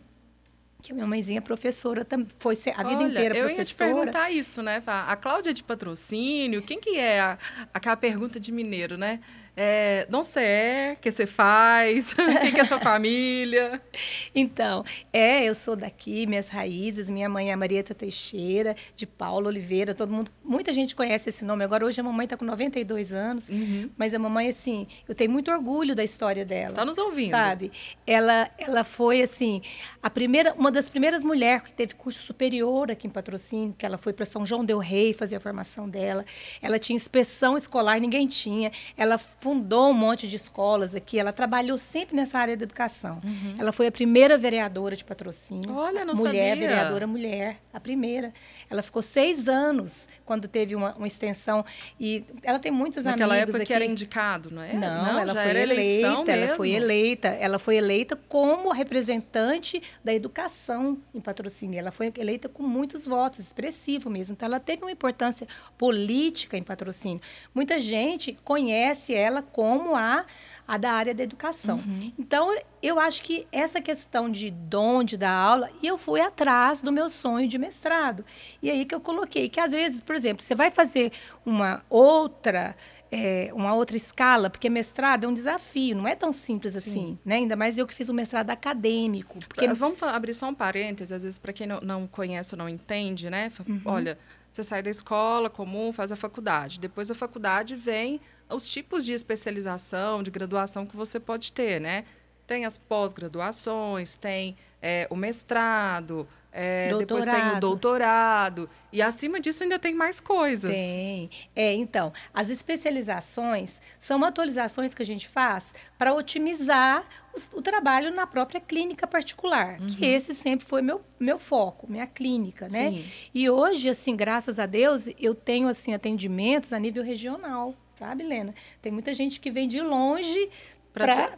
que 0.81 0.91
a 0.91 0.95
minha 0.95 1.07
mãezinha 1.07 1.39
é 1.39 1.41
professora, 1.41 2.05
foi 2.37 2.55
a 2.75 2.83
vida 2.83 3.01
Olha, 3.01 3.07
inteira 3.07 3.35
professora. 3.35 3.51
Eu 3.51 3.57
ia 3.57 3.65
te 3.65 3.75
perguntar 3.75 4.31
isso, 4.31 4.61
né, 4.61 4.79
Vá? 4.79 5.05
A 5.07 5.15
Cláudia 5.15 5.53
de 5.53 5.63
patrocínio, 5.63 6.61
quem 6.61 6.79
que 6.79 6.97
é 6.97 7.19
a, 7.19 7.37
aquela 7.73 7.97
pergunta 7.97 8.39
de 8.39 8.51
mineiro, 8.51 8.97
né? 8.97 9.19
É, 9.59 10.05
não 10.07 10.21
sei, 10.21 10.43
é, 10.45 10.93
o 10.95 11.01
que 11.01 11.09
você 11.09 11.25
faz? 11.25 12.13
Quem 12.13 12.51
que 12.53 12.61
é 12.61 12.63
sua 12.63 12.79
família? 12.79 13.81
Então, 14.35 14.83
é, 15.11 15.45
eu 15.45 15.55
sou 15.55 15.75
daqui, 15.75 16.27
minhas 16.27 16.47
raízes, 16.47 17.09
minha 17.09 17.27
mãe 17.27 17.51
é 17.51 17.55
Marieta 17.55 17.95
Teixeira, 17.95 18.75
de 18.95 19.07
Paulo 19.07 19.47
Oliveira, 19.47 19.95
todo 19.95 20.11
mundo, 20.11 20.29
muita 20.43 20.71
gente 20.71 20.93
conhece 20.93 21.29
esse 21.29 21.43
nome. 21.43 21.63
Agora, 21.63 21.83
hoje 21.85 21.99
a 21.99 22.03
mamãe 22.03 22.25
está 22.25 22.37
com 22.37 22.45
92 22.45 23.13
anos, 23.13 23.49
uhum. 23.49 23.89
mas 23.97 24.13
a 24.13 24.19
mamãe, 24.19 24.49
assim, 24.49 24.85
eu 25.09 25.15
tenho 25.15 25.31
muito 25.31 25.49
orgulho 25.49 25.95
da 25.95 26.03
história 26.03 26.45
dela. 26.45 26.69
Está 26.69 26.85
nos 26.85 26.99
ouvindo. 26.99 27.31
Sabe? 27.31 27.71
Ela, 28.05 28.49
ela 28.59 28.83
foi, 28.83 29.23
assim, 29.23 29.61
a 30.03 30.09
primeira, 30.09 30.53
uma 30.53 30.71
das 30.71 30.89
primeiras 30.89 31.23
mulheres 31.23 31.63
que 31.63 31.71
teve 31.71 31.95
curso 31.95 32.23
superior 32.23 32.91
aqui 32.91 33.07
em 33.07 33.09
Patrocínio, 33.09 33.73
que 33.75 33.85
ela 33.85 33.97
foi 33.97 34.13
para 34.13 34.25
São 34.25 34.45
João 34.45 34.63
del 34.63 34.77
Rei 34.77 35.13
fazer 35.13 35.37
a 35.37 35.39
formação 35.39 35.89
dela. 35.89 36.23
Ela 36.61 36.77
tinha 36.77 36.95
inspeção 36.95 37.57
escolar, 37.57 37.99
ninguém 37.99 38.27
tinha. 38.27 38.71
Ela 38.95 39.17
fundou 39.47 39.91
um 39.91 39.93
monte 39.93 40.27
de 40.27 40.35
escolas 40.35 40.93
aqui, 40.93 41.17
ela 41.17 41.31
trabalhou 41.31 41.77
sempre 41.77 42.17
nessa 42.17 42.37
área 42.37 42.57
da 42.57 42.63
educação. 42.63 43.21
Uhum. 43.23 43.55
Ela 43.57 43.71
foi 43.71 43.87
a 43.87 43.91
primeira 43.91 44.37
vereadora 44.37 44.93
de 44.93 45.05
patrocínio. 45.05 45.73
Olha, 45.73 46.03
não 46.03 46.15
mulher, 46.15 46.49
sabia. 46.49 46.67
vereadora 46.67 47.07
mulher, 47.07 47.57
a 47.71 47.79
primeira. 47.79 48.33
Ela 48.69 48.83
ficou 48.83 49.01
seis 49.01 49.47
anos 49.47 50.05
quando 50.25 50.49
teve 50.49 50.75
uma, 50.75 50.93
uma 50.95 51.07
extensão. 51.07 51.63
E 51.97 52.25
ela 52.43 52.59
tem 52.59 52.73
muitos 52.73 53.05
Naquela 53.05 53.35
amigos 53.35 53.51
época 53.51 53.57
aqui. 53.59 53.67
que 53.67 53.73
era 53.73 53.85
indicado, 53.85 54.51
não 54.51 54.61
é? 54.61 54.73
Não, 54.73 55.13
não 55.13 55.19
ela 55.19 55.33
foi 55.33 55.61
eleita. 55.61 56.31
Ela 56.31 56.55
foi 56.55 56.71
eleita. 56.71 57.27
Ela 57.29 57.59
foi 57.59 57.75
eleita 57.77 58.19
como 58.27 58.69
representante 58.73 59.81
da 60.03 60.13
educação 60.13 60.97
em 61.15 61.21
patrocínio. 61.21 61.79
Ela 61.79 61.91
foi 61.91 62.11
eleita 62.17 62.49
com 62.49 62.63
muitos 62.63 63.05
votos, 63.05 63.39
expressivo 63.39 64.09
mesmo. 64.09 64.33
Então, 64.33 64.45
ela 64.45 64.59
teve 64.59 64.83
uma 64.83 64.91
importância 64.91 65.47
política 65.77 66.57
em 66.57 66.63
patrocínio. 66.63 67.21
Muita 67.55 67.79
gente 67.79 68.37
conhece 68.43 69.13
ela 69.13 69.36
ela 69.37 69.41
como 69.41 69.95
a, 69.95 70.25
a 70.67 70.77
da 70.77 70.91
área 70.91 71.13
da 71.13 71.23
educação. 71.23 71.77
Uhum. 71.77 72.11
Então, 72.17 72.55
eu 72.81 72.99
acho 72.99 73.23
que 73.23 73.47
essa 73.51 73.79
questão 73.79 74.29
de 74.29 74.51
dom 74.51 75.03
de 75.03 75.17
dar 75.17 75.33
aula, 75.33 75.69
e 75.81 75.87
eu 75.87 75.97
fui 75.97 76.19
atrás 76.19 76.81
do 76.81 76.91
meu 76.91 77.09
sonho 77.09 77.47
de 77.47 77.57
mestrado. 77.57 78.25
E 78.61 78.69
aí 78.69 78.85
que 78.85 78.93
eu 78.93 78.99
coloquei 78.99 79.47
que, 79.47 79.59
às 79.59 79.71
vezes, 79.71 80.01
por 80.01 80.15
exemplo, 80.15 80.43
você 80.43 80.55
vai 80.55 80.71
fazer 80.71 81.11
uma 81.45 81.83
outra. 81.89 82.75
É, 83.09 83.51
uma 83.53 83.73
outra 83.73 83.95
escala, 83.95 84.49
porque 84.49 84.69
mestrado 84.69 85.23
é 85.23 85.27
um 85.29 85.33
desafio, 85.33 85.95
não 85.95 86.05
é 86.05 86.13
tão 86.13 86.33
simples 86.33 86.73
Sim. 86.73 86.79
assim, 86.79 87.19
né? 87.23 87.35
Ainda 87.35 87.55
mais 87.55 87.77
eu 87.77 87.87
que 87.87 87.93
fiz 87.93 88.09
um 88.09 88.13
mestrado 88.13 88.49
acadêmico. 88.49 89.39
Porque... 89.47 89.65
Vamos 89.75 90.03
abrir 90.03 90.33
só 90.33 90.49
um 90.49 90.53
parênteses, 90.53 91.13
às 91.13 91.23
vezes, 91.23 91.39
para 91.39 91.53
quem 91.53 91.65
não, 91.65 91.79
não 91.79 92.05
conhece 92.05 92.53
ou 92.53 92.57
não 92.57 92.67
entende, 92.67 93.29
né? 93.29 93.49
Uhum. 93.65 93.81
Olha, 93.85 94.19
você 94.51 94.61
sai 94.61 94.81
da 94.81 94.89
escola 94.89 95.49
comum, 95.49 95.93
faz 95.93 96.11
a 96.11 96.17
faculdade. 96.17 96.81
Depois 96.81 97.07
da 97.07 97.15
faculdade 97.15 97.77
vem 97.77 98.19
os 98.49 98.69
tipos 98.69 99.05
de 99.05 99.13
especialização, 99.13 100.23
de 100.23 100.31
graduação 100.31 100.85
que 100.85 100.95
você 100.95 101.19
pode 101.19 101.51
ter, 101.51 101.79
né? 101.79 102.05
Tem 102.45 102.65
as 102.65 102.77
pós-graduações, 102.77 104.15
tem 104.15 104.55
é, 104.81 105.07
o 105.09 105.15
mestrado, 105.15 106.27
é, 106.59 106.91
depois 106.97 107.23
tem 107.23 107.55
o 107.55 107.59
doutorado. 107.59 108.67
E 108.91 108.99
acima 108.99 109.39
disso 109.39 109.61
ainda 109.61 109.77
tem 109.77 109.93
mais 109.93 110.19
coisas. 110.19 110.71
Tem. 110.71 111.29
É, 111.55 111.73
então, 111.75 112.11
as 112.33 112.49
especializações 112.49 113.79
são 113.99 114.23
atualizações 114.23 114.91
que 114.91 115.03
a 115.03 115.05
gente 115.05 115.27
faz 115.27 115.71
para 115.99 116.15
otimizar 116.15 117.05
o, 117.53 117.59
o, 117.59 117.61
trabalho 117.61 118.11
na 118.11 118.25
própria 118.25 118.59
clínica 118.59 119.05
particular. 119.05 119.79
Uhum. 119.79 119.87
Que 119.87 120.05
esse 120.05 120.33
sempre 120.33 120.65
foi 120.65 120.81
meu, 120.81 121.01
meu 121.19 121.37
foco, 121.37 121.85
minha 121.87 122.07
clínica, 122.07 122.67
né? 122.67 122.89
Sim. 122.89 123.05
E 123.35 123.47
hoje, 123.47 123.89
assim, 123.89 124.15
graças 124.15 124.57
a 124.57 124.65
Deus, 124.65 125.07
eu 125.19 125.35
tenho 125.35 125.67
assim 125.67 125.93
atendimentos 125.93 126.73
a 126.73 126.79
nível 126.79 127.03
regional 127.03 127.75
sabe, 127.97 128.23
Lena? 128.23 128.53
Tem 128.81 128.91
muita 128.91 129.13
gente 129.13 129.39
que 129.39 129.49
vem 129.49 129.67
de 129.67 129.81
longe 129.81 130.49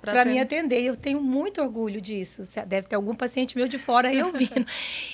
para 0.02 0.26
me 0.26 0.40
atender. 0.40 0.82
Eu 0.82 0.96
tenho 0.96 1.22
muito 1.22 1.62
orgulho 1.62 2.00
disso. 2.00 2.44
Deve 2.66 2.88
ter 2.88 2.96
algum 2.96 3.14
paciente 3.14 3.58
meu 3.58 3.68
de 3.68 3.78
fora 3.78 4.10
aí 4.10 4.22
ouvindo. 4.24 4.66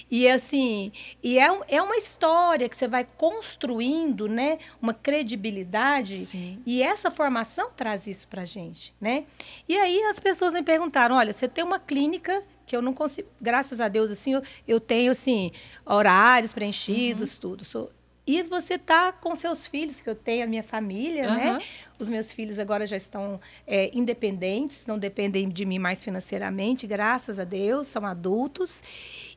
e 0.10 0.28
assim, 0.28 0.92
e 1.24 1.40
é, 1.40 1.48
é 1.68 1.82
uma 1.82 1.98
história 1.98 2.70
que 2.70 2.78
você 2.78 2.88
vai 2.88 3.08
construindo, 3.18 4.28
né? 4.28 4.60
Uma 4.82 4.94
credibilidade. 4.94 6.20
Sim. 6.20 6.62
E 6.66 6.82
essa 6.82 7.10
formação 7.10 7.72
traz 7.72 8.08
isso 8.08 8.28
para 8.28 8.46
gente, 8.46 8.94
né? 9.00 9.26
E 9.68 9.78
aí 9.78 10.02
as 10.04 10.20
pessoas 10.20 10.54
me 10.54 10.64
perguntaram, 10.64 11.16
olha, 11.16 11.34
você 11.34 11.48
tem 11.48 11.64
uma 11.64 11.80
clínica 11.80 12.44
que 12.66 12.76
eu 12.76 12.82
não 12.82 12.94
consigo, 12.94 13.28
graças 13.40 13.80
a 13.80 13.88
Deus, 13.88 14.10
assim, 14.10 14.34
eu, 14.34 14.42
eu 14.68 14.80
tenho, 14.80 15.12
assim, 15.12 15.52
horários 15.86 16.52
preenchidos, 16.52 17.36
uhum. 17.36 17.42
tudo. 17.42 17.64
Sou, 17.64 17.92
e 18.28 18.42
você 18.44 18.78
tá 18.78 19.12
com 19.12 19.36
seus 19.36 19.68
filhos, 19.68 20.02
que 20.02 20.10
eu 20.10 20.16
tenho 20.16 20.44
a 20.44 20.48
minha 20.48 20.64
família, 20.64 21.30
uhum. 21.30 21.36
né? 21.36 21.60
Os 22.00 22.10
meus 22.10 22.34
filhos 22.34 22.58
agora 22.58 22.86
já 22.88 22.98
estão 22.98 23.40
é, 23.68 23.92
independentes, 23.94 24.86
não 24.86 24.98
dependem 24.98 25.48
de 25.48 25.64
mim 25.66 25.78
mais 25.78 26.04
financeiramente, 26.04 26.88
graças 26.88 27.38
a 27.38 27.44
Deus, 27.44 27.88
são 27.88 28.06
adultos. 28.06 28.82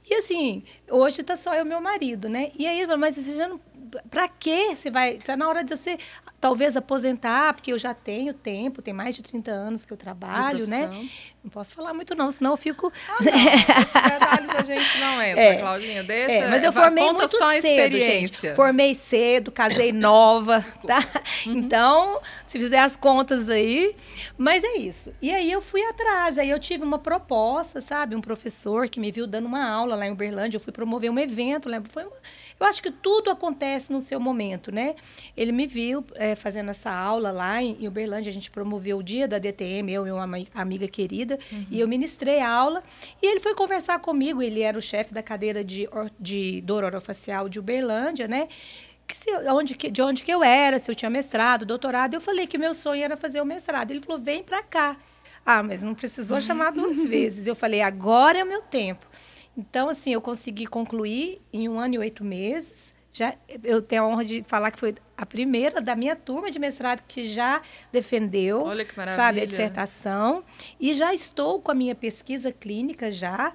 E 0.09 0.15
assim, 0.15 0.63
hoje 0.91 1.21
está 1.21 1.37
só 1.37 1.55
eu 1.55 1.67
e 1.67 1.69
meu 1.69 1.81
marido, 1.81 2.29
né? 2.29 2.51
E 2.59 2.67
aí, 2.67 2.87
mas 2.97 3.17
você 3.17 3.35
já 3.35 3.47
não, 3.47 3.61
para 4.11 4.29
que 4.29 4.75
você 4.75 4.91
vai. 4.91 5.17
Está 5.17 5.37
na 5.37 5.49
hora 5.49 5.65
de 5.65 5.77
você 5.77 5.99
talvez 6.41 6.77
aposentar, 6.77 7.53
porque 7.55 7.73
eu 7.73 7.79
já 7.79 7.93
tenho 7.93 8.33
tempo, 8.33 8.81
tem 8.81 8.95
mais 8.95 9.15
de 9.17 9.23
30 9.23 9.51
anos 9.51 9.85
que 9.85 9.93
eu 9.93 9.97
trabalho, 9.97 10.69
né? 10.69 10.89
Não 11.43 11.51
posso 11.51 11.75
falar 11.75 11.95
muito, 11.95 12.15
não, 12.15 12.31
senão 12.31 12.51
eu 12.51 12.57
fico. 12.57 12.93
Ah, 13.09 14.41
não. 14.41 14.59
a 14.59 14.65
gente 14.65 14.99
não 15.01 15.23
entra, 15.23 15.43
é, 15.43 15.57
Claudinha. 15.57 16.05
Deixa. 16.05 16.33
É, 16.33 16.49
mas 16.51 16.63
eu 16.63 16.73
formei 16.73 17.05
conta 17.05 17.21
muito 17.21 17.39
só 17.39 17.49
a 17.49 17.57
experiência. 17.57 18.51
Gente. 18.51 18.57
Formei 18.57 18.95
cedo, 18.95 19.51
casei 19.51 19.93
nova, 19.93 20.65
tá? 20.87 20.99
Uhum. 21.47 21.55
Então, 21.55 22.21
se 22.45 22.59
fizer 22.59 22.81
as 22.81 22.97
contas 22.97 23.49
aí. 23.49 23.95
Mas 24.37 24.63
é 24.63 24.77
isso. 24.77 25.13
E 25.23 25.33
aí 25.33 25.51
eu 25.51 25.63
fui 25.63 25.83
atrás. 25.85 26.37
Aí 26.39 26.51
eu 26.51 26.59
tive 26.59 26.85
uma 26.85 26.99
proposta, 26.99 27.81
sabe? 27.81 28.15
Um 28.15 28.21
professor 28.21 28.89
que 28.89 29.01
me 29.01 29.11
viu 29.11 29.27
dando 29.27 29.47
uma 29.47 29.67
aula 29.67 29.97
lá 29.97 30.07
em 30.07 30.13
Uberlândia. 30.13 30.57
Eu 30.57 30.61
fui 30.61 30.73
promover 30.73 31.11
um 31.11 31.19
evento, 31.19 31.69
lembra? 31.69 31.91
Foi 31.91 32.05
uma... 32.05 32.17
Eu 32.61 32.67
acho 32.67 32.83
que 32.83 32.91
tudo 32.91 33.31
acontece 33.31 33.78
no 33.89 34.01
seu 34.01 34.19
momento, 34.19 34.73
né? 34.73 34.95
Ele 35.37 35.53
me 35.53 35.67
viu 35.67 36.05
é, 36.15 36.35
fazendo 36.35 36.71
essa 36.71 36.91
aula 36.91 37.31
lá 37.31 37.63
em 37.63 37.87
Uberlândia. 37.87 38.31
A 38.31 38.33
gente 38.33 38.51
promoveu 38.51 38.99
o 38.99 39.03
dia 39.03 39.29
da 39.29 39.39
DTM, 39.39 39.93
eu 39.93 40.07
e 40.07 40.11
uma 40.11 40.29
amiga 40.55 40.89
querida. 40.89 41.39
Uhum. 41.53 41.67
E 41.71 41.81
eu 41.81 41.87
ministrei 41.89 42.41
a 42.41 42.49
aula. 42.51 42.83
E 43.23 43.27
ele 43.27 43.41
foi 43.41 43.55
conversar 43.55 43.99
comigo. 44.01 44.43
Ele 44.43 44.63
era 44.63 44.77
o 44.79 44.83
chefe 44.83 45.15
da 45.15 45.23
cadeira 45.23 45.63
de, 45.65 45.89
de 46.19 46.61
dor 46.63 46.85
orofacial 46.85 47.49
de 47.49 47.59
Uberlândia, 47.59 48.27
né? 48.27 48.49
se, 49.15 49.31
onde, 49.49 49.75
de 49.75 50.03
onde 50.03 50.23
que 50.23 50.33
eu 50.33 50.43
era, 50.43 50.79
se 50.79 50.91
eu 50.91 50.95
tinha 50.95 51.11
mestrado, 51.11 51.65
doutorado. 51.65 52.15
Eu 52.15 52.21
falei 52.21 52.47
que 52.47 52.59
meu 52.59 52.75
sonho 52.75 53.03
era 53.03 53.17
fazer 53.17 53.41
o 53.41 53.45
mestrado. 53.45 53.91
Ele 53.91 54.01
falou, 54.01 54.21
vem 54.21 54.43
para 54.43 54.63
cá. 54.63 54.97
Ah, 55.45 55.63
mas 55.63 55.83
não 55.83 55.95
precisou 55.95 56.41
chamar 56.41 56.73
duas 56.73 57.05
vezes. 57.09 57.47
Eu 57.47 57.55
falei, 57.55 57.81
agora 57.81 58.39
é 58.39 58.45
o 58.45 58.47
meu 58.47 58.63
tempo. 58.63 59.07
Então, 59.57 59.89
assim, 59.89 60.13
eu 60.13 60.21
consegui 60.21 60.67
concluir 60.67 61.41
em 61.53 61.69
um 61.69 61.79
ano 61.79 61.95
e 61.95 61.99
oito 61.99 62.23
meses. 62.25 62.95
Já, 63.19 63.35
eu 63.65 63.83
tenho 63.83 64.05
a 64.05 64.07
honra 64.07 64.25
de 64.25 64.45
falar 64.45 64.71
que 64.71 64.79
foi 64.79 64.95
a 65.17 65.27
primeira 65.27 65.81
da 65.81 65.97
minha 65.97 66.15
turma 66.15 66.53
de 66.53 66.59
mestrado 66.61 67.03
que 67.09 67.27
já 67.27 67.61
defendeu, 67.91 68.65
sabe, 69.17 69.41
a 69.41 69.45
dissertação. 69.45 70.45
E 70.79 70.95
já 70.95 71.13
estou 71.13 71.61
com 71.61 71.73
a 71.73 71.75
minha 71.75 71.97
pesquisa 71.97 72.53
clínica 72.53 73.11
já 73.11 73.53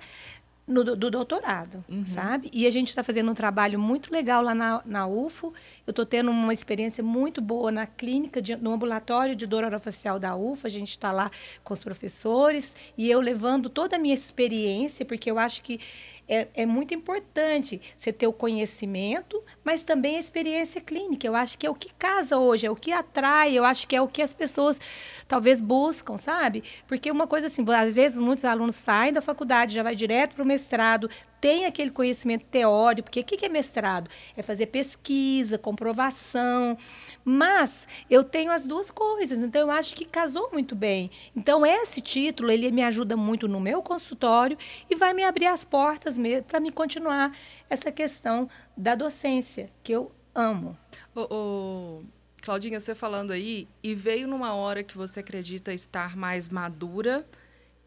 no, 0.66 0.84
do 0.84 1.12
doutorado, 1.12 1.84
uhum. 1.90 2.06
sabe? 2.06 2.50
E 2.54 2.66
a 2.66 2.70
gente 2.70 2.88
está 2.88 3.04
fazendo 3.04 3.30
um 3.30 3.34
trabalho 3.34 3.78
muito 3.78 4.12
legal 4.12 4.42
lá 4.42 4.56
na, 4.56 4.82
na 4.86 5.06
UFO. 5.06 5.54
Eu 5.86 5.92
estou 5.92 6.06
tendo 6.06 6.32
uma 6.32 6.54
experiência 6.54 7.04
muito 7.04 7.42
boa 7.42 7.70
na 7.70 7.86
clínica, 7.86 8.42
de, 8.42 8.56
no 8.56 8.72
ambulatório 8.72 9.36
de 9.36 9.46
dor 9.46 9.66
orofacial 9.66 10.18
da 10.20 10.36
UFO. 10.36 10.66
A 10.66 10.70
gente 10.70 10.90
está 10.90 11.12
lá 11.12 11.30
com 11.64 11.74
os 11.74 11.84
professores 11.84 12.74
e 12.98 13.10
eu 13.12 13.20
levando 13.20 13.70
toda 13.70 13.98
a 13.98 14.00
minha 14.00 14.14
experiência, 14.14 15.06
porque 15.06 15.30
eu 15.30 15.38
acho 15.38 15.62
que 15.62 15.80
é, 16.28 16.48
é 16.54 16.66
muito 16.66 16.94
importante 16.94 17.82
você 17.98 18.14
ter 18.14 18.28
o 18.28 18.34
conhecimento, 18.34 19.44
mas 19.64 19.84
também 19.84 20.16
a 20.16 20.20
experiência 20.20 20.80
clínica. 20.80 21.28
Eu 21.28 21.36
acho 21.36 21.58
que 21.58 21.68
é 21.68 21.70
o 21.70 21.76
que 21.76 21.94
casa 21.94 22.38
hoje, 22.38 22.66
é 22.66 22.72
o 22.72 22.76
que 22.76 22.92
atrai, 22.92 23.58
eu 23.58 23.66
acho 23.66 23.88
que 23.88 23.96
é 23.96 24.02
o 24.02 24.08
que 24.08 24.22
as 24.22 24.34
pessoas 24.34 24.80
talvez 25.28 25.62
buscam, 25.62 26.18
sabe? 26.18 26.64
Porque 26.88 27.12
uma 27.12 27.28
coisa 27.28 27.48
assim, 27.48 27.66
às 27.70 27.94
vezes 27.94 28.20
muitos 28.20 28.46
alunos 28.46 28.76
saem 28.76 29.12
da 29.12 29.22
faculdade, 29.22 29.76
já 29.76 29.84
vai 29.84 29.96
direto 29.96 30.36
para 30.36 30.44
o 30.44 30.48
mestrado, 30.54 31.10
tem 31.42 31.66
aquele 31.66 31.90
conhecimento 31.90 32.46
teórico, 32.46 33.10
porque 33.10 33.20
o 33.20 33.24
que 33.24 33.46
é 33.46 33.50
mestrado? 33.50 34.10
É 34.38 34.42
fazer 34.42 34.68
pesquisa, 34.68 35.58
comprovação. 35.58 36.78
Mas 37.26 37.88
eu 38.10 38.24
tenho 38.24 38.52
as 38.52 38.66
duas 38.66 38.90
coisas, 38.90 39.40
então 39.40 39.62
eu 39.62 39.72
acho 39.72 39.96
que 39.96 40.06
casou 40.06 40.50
muito 40.54 40.76
bem. 40.76 41.12
Então 41.36 41.66
esse 41.66 42.00
título, 42.00 42.50
ele 42.50 42.72
me 42.72 42.84
ajuda 42.84 43.18
muito 43.18 43.48
no 43.48 43.60
meu 43.60 43.82
consultório 43.82 44.58
e 44.90 44.96
vai 44.96 45.14
me 45.14 45.24
abrir 45.24 45.48
as 45.48 45.66
portas 45.66 46.16
para 46.48 46.60
me 46.60 46.72
continuar 46.72 47.36
essa 47.70 47.92
questão 47.92 48.48
da 48.78 48.96
docência, 48.96 49.70
que 49.84 49.92
eu 49.92 50.12
amo. 50.34 50.78
O, 51.16 52.04
Claudinha, 52.42 52.80
você 52.80 52.94
falando 52.94 53.32
aí, 53.32 53.68
e 53.82 53.96
veio 53.96 54.28
numa 54.28 54.54
hora 54.54 54.84
que 54.84 54.98
você 54.98 55.22
acredita 55.22 55.74
estar 55.74 56.16
mais 56.16 56.50
madura, 56.50 57.26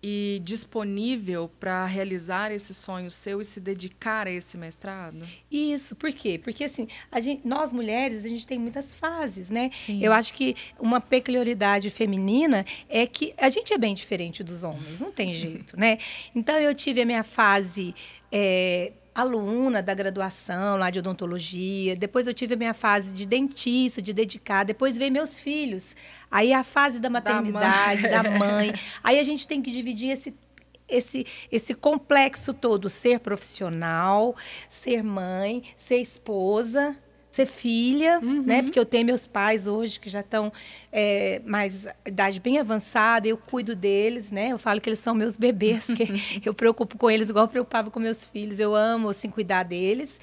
e 0.08 0.40
disponível 0.44 1.50
para 1.58 1.84
realizar 1.84 2.52
esse 2.52 2.72
sonho 2.72 3.10
seu 3.10 3.40
e 3.40 3.44
se 3.44 3.58
dedicar 3.58 4.28
a 4.28 4.30
esse 4.30 4.56
mestrado? 4.56 5.26
Isso, 5.50 5.96
por 5.96 6.12
quê? 6.12 6.38
Porque 6.38 6.62
assim, 6.62 6.86
gente, 7.18 7.40
nós 7.44 7.72
mulheres, 7.72 8.25
a 8.25 8.28
gente 8.28 8.46
tem 8.46 8.56
muitas 8.56 8.94
fases, 8.94 9.50
né? 9.50 9.68
Sim. 9.75 10.00
Eu 10.00 10.12
acho 10.12 10.32
que 10.32 10.54
uma 10.78 11.00
peculiaridade 11.00 11.90
feminina 11.90 12.64
é 12.88 13.04
que 13.04 13.34
a 13.36 13.48
gente 13.48 13.72
é 13.72 13.78
bem 13.78 13.96
diferente 13.96 14.44
dos 14.44 14.62
homens, 14.62 15.00
não 15.00 15.10
tem 15.10 15.34
jeito, 15.34 15.76
né? 15.76 15.98
Então 16.32 16.56
eu 16.56 16.72
tive 16.72 17.02
a 17.02 17.04
minha 17.04 17.25
fase 17.25 17.92
é, 18.30 18.92
aluna 19.16 19.82
da 19.82 19.94
graduação 19.94 20.76
lá 20.76 20.90
de 20.90 20.99
odontologia. 20.99 21.96
Depois 21.96 22.26
eu 22.26 22.35
tive 22.35 22.52
a 22.52 22.56
minha 22.56 22.75
fase 22.75 23.14
de 23.14 23.26
dentista, 23.26 24.02
de 24.02 24.12
dedicar. 24.12 24.64
Depois 24.64 24.99
veio 24.99 25.11
meus 25.11 25.40
filhos. 25.40 25.96
Aí 26.30 26.52
a 26.52 26.62
fase 26.62 27.00
da 27.00 27.08
maternidade, 27.08 28.02
da 28.02 28.23
mãe. 28.23 28.32
Da 28.32 28.38
mãe. 28.38 28.75
Aí 29.02 29.18
a 29.18 29.25
gente 29.25 29.49
tem 29.49 29.62
que 29.62 29.70
dividir 29.70 30.11
esse 30.11 30.35
esse, 30.88 31.26
esse 31.50 31.75
complexo 31.75 32.54
todo, 32.54 32.88
ser 32.88 33.18
profissional, 33.18 34.37
ser 34.68 35.02
mãe, 35.02 35.64
ser 35.76 35.96
esposa, 35.96 36.96
ser 37.37 37.47
filha, 37.47 38.19
uhum. 38.23 38.43
né? 38.43 38.62
Porque 38.62 38.78
eu 38.78 38.87
tenho 38.87 39.05
meus 39.05 39.26
pais 39.26 39.66
hoje 39.66 40.00
que 40.00 40.09
já 40.09 40.21
estão 40.21 40.50
é, 40.90 41.43
mais 41.45 41.87
idade 42.07 42.40
bem 42.40 42.59
avançada, 42.59 43.28
eu 43.28 43.37
cuido 43.37 43.76
deles, 43.76 44.31
né? 44.31 44.49
Eu 44.52 44.59
falo 44.59 44.81
que 44.81 44.88
eles 44.88 44.99
são 44.99 45.14
meus 45.14 45.37
bebês, 45.37 45.87
que 45.87 46.40
eu 46.49 46.55
preocupo 46.55 46.97
com 46.97 47.11
eles 47.11 47.28
igual 47.28 47.45
eu 47.45 47.49
preocupava 47.49 47.90
com 47.90 48.00
meus 48.00 48.25
filhos. 48.25 48.59
Eu 48.59 48.75
amo 48.75 49.11
assim 49.11 49.28
cuidar 49.28 49.64
deles. 49.64 50.19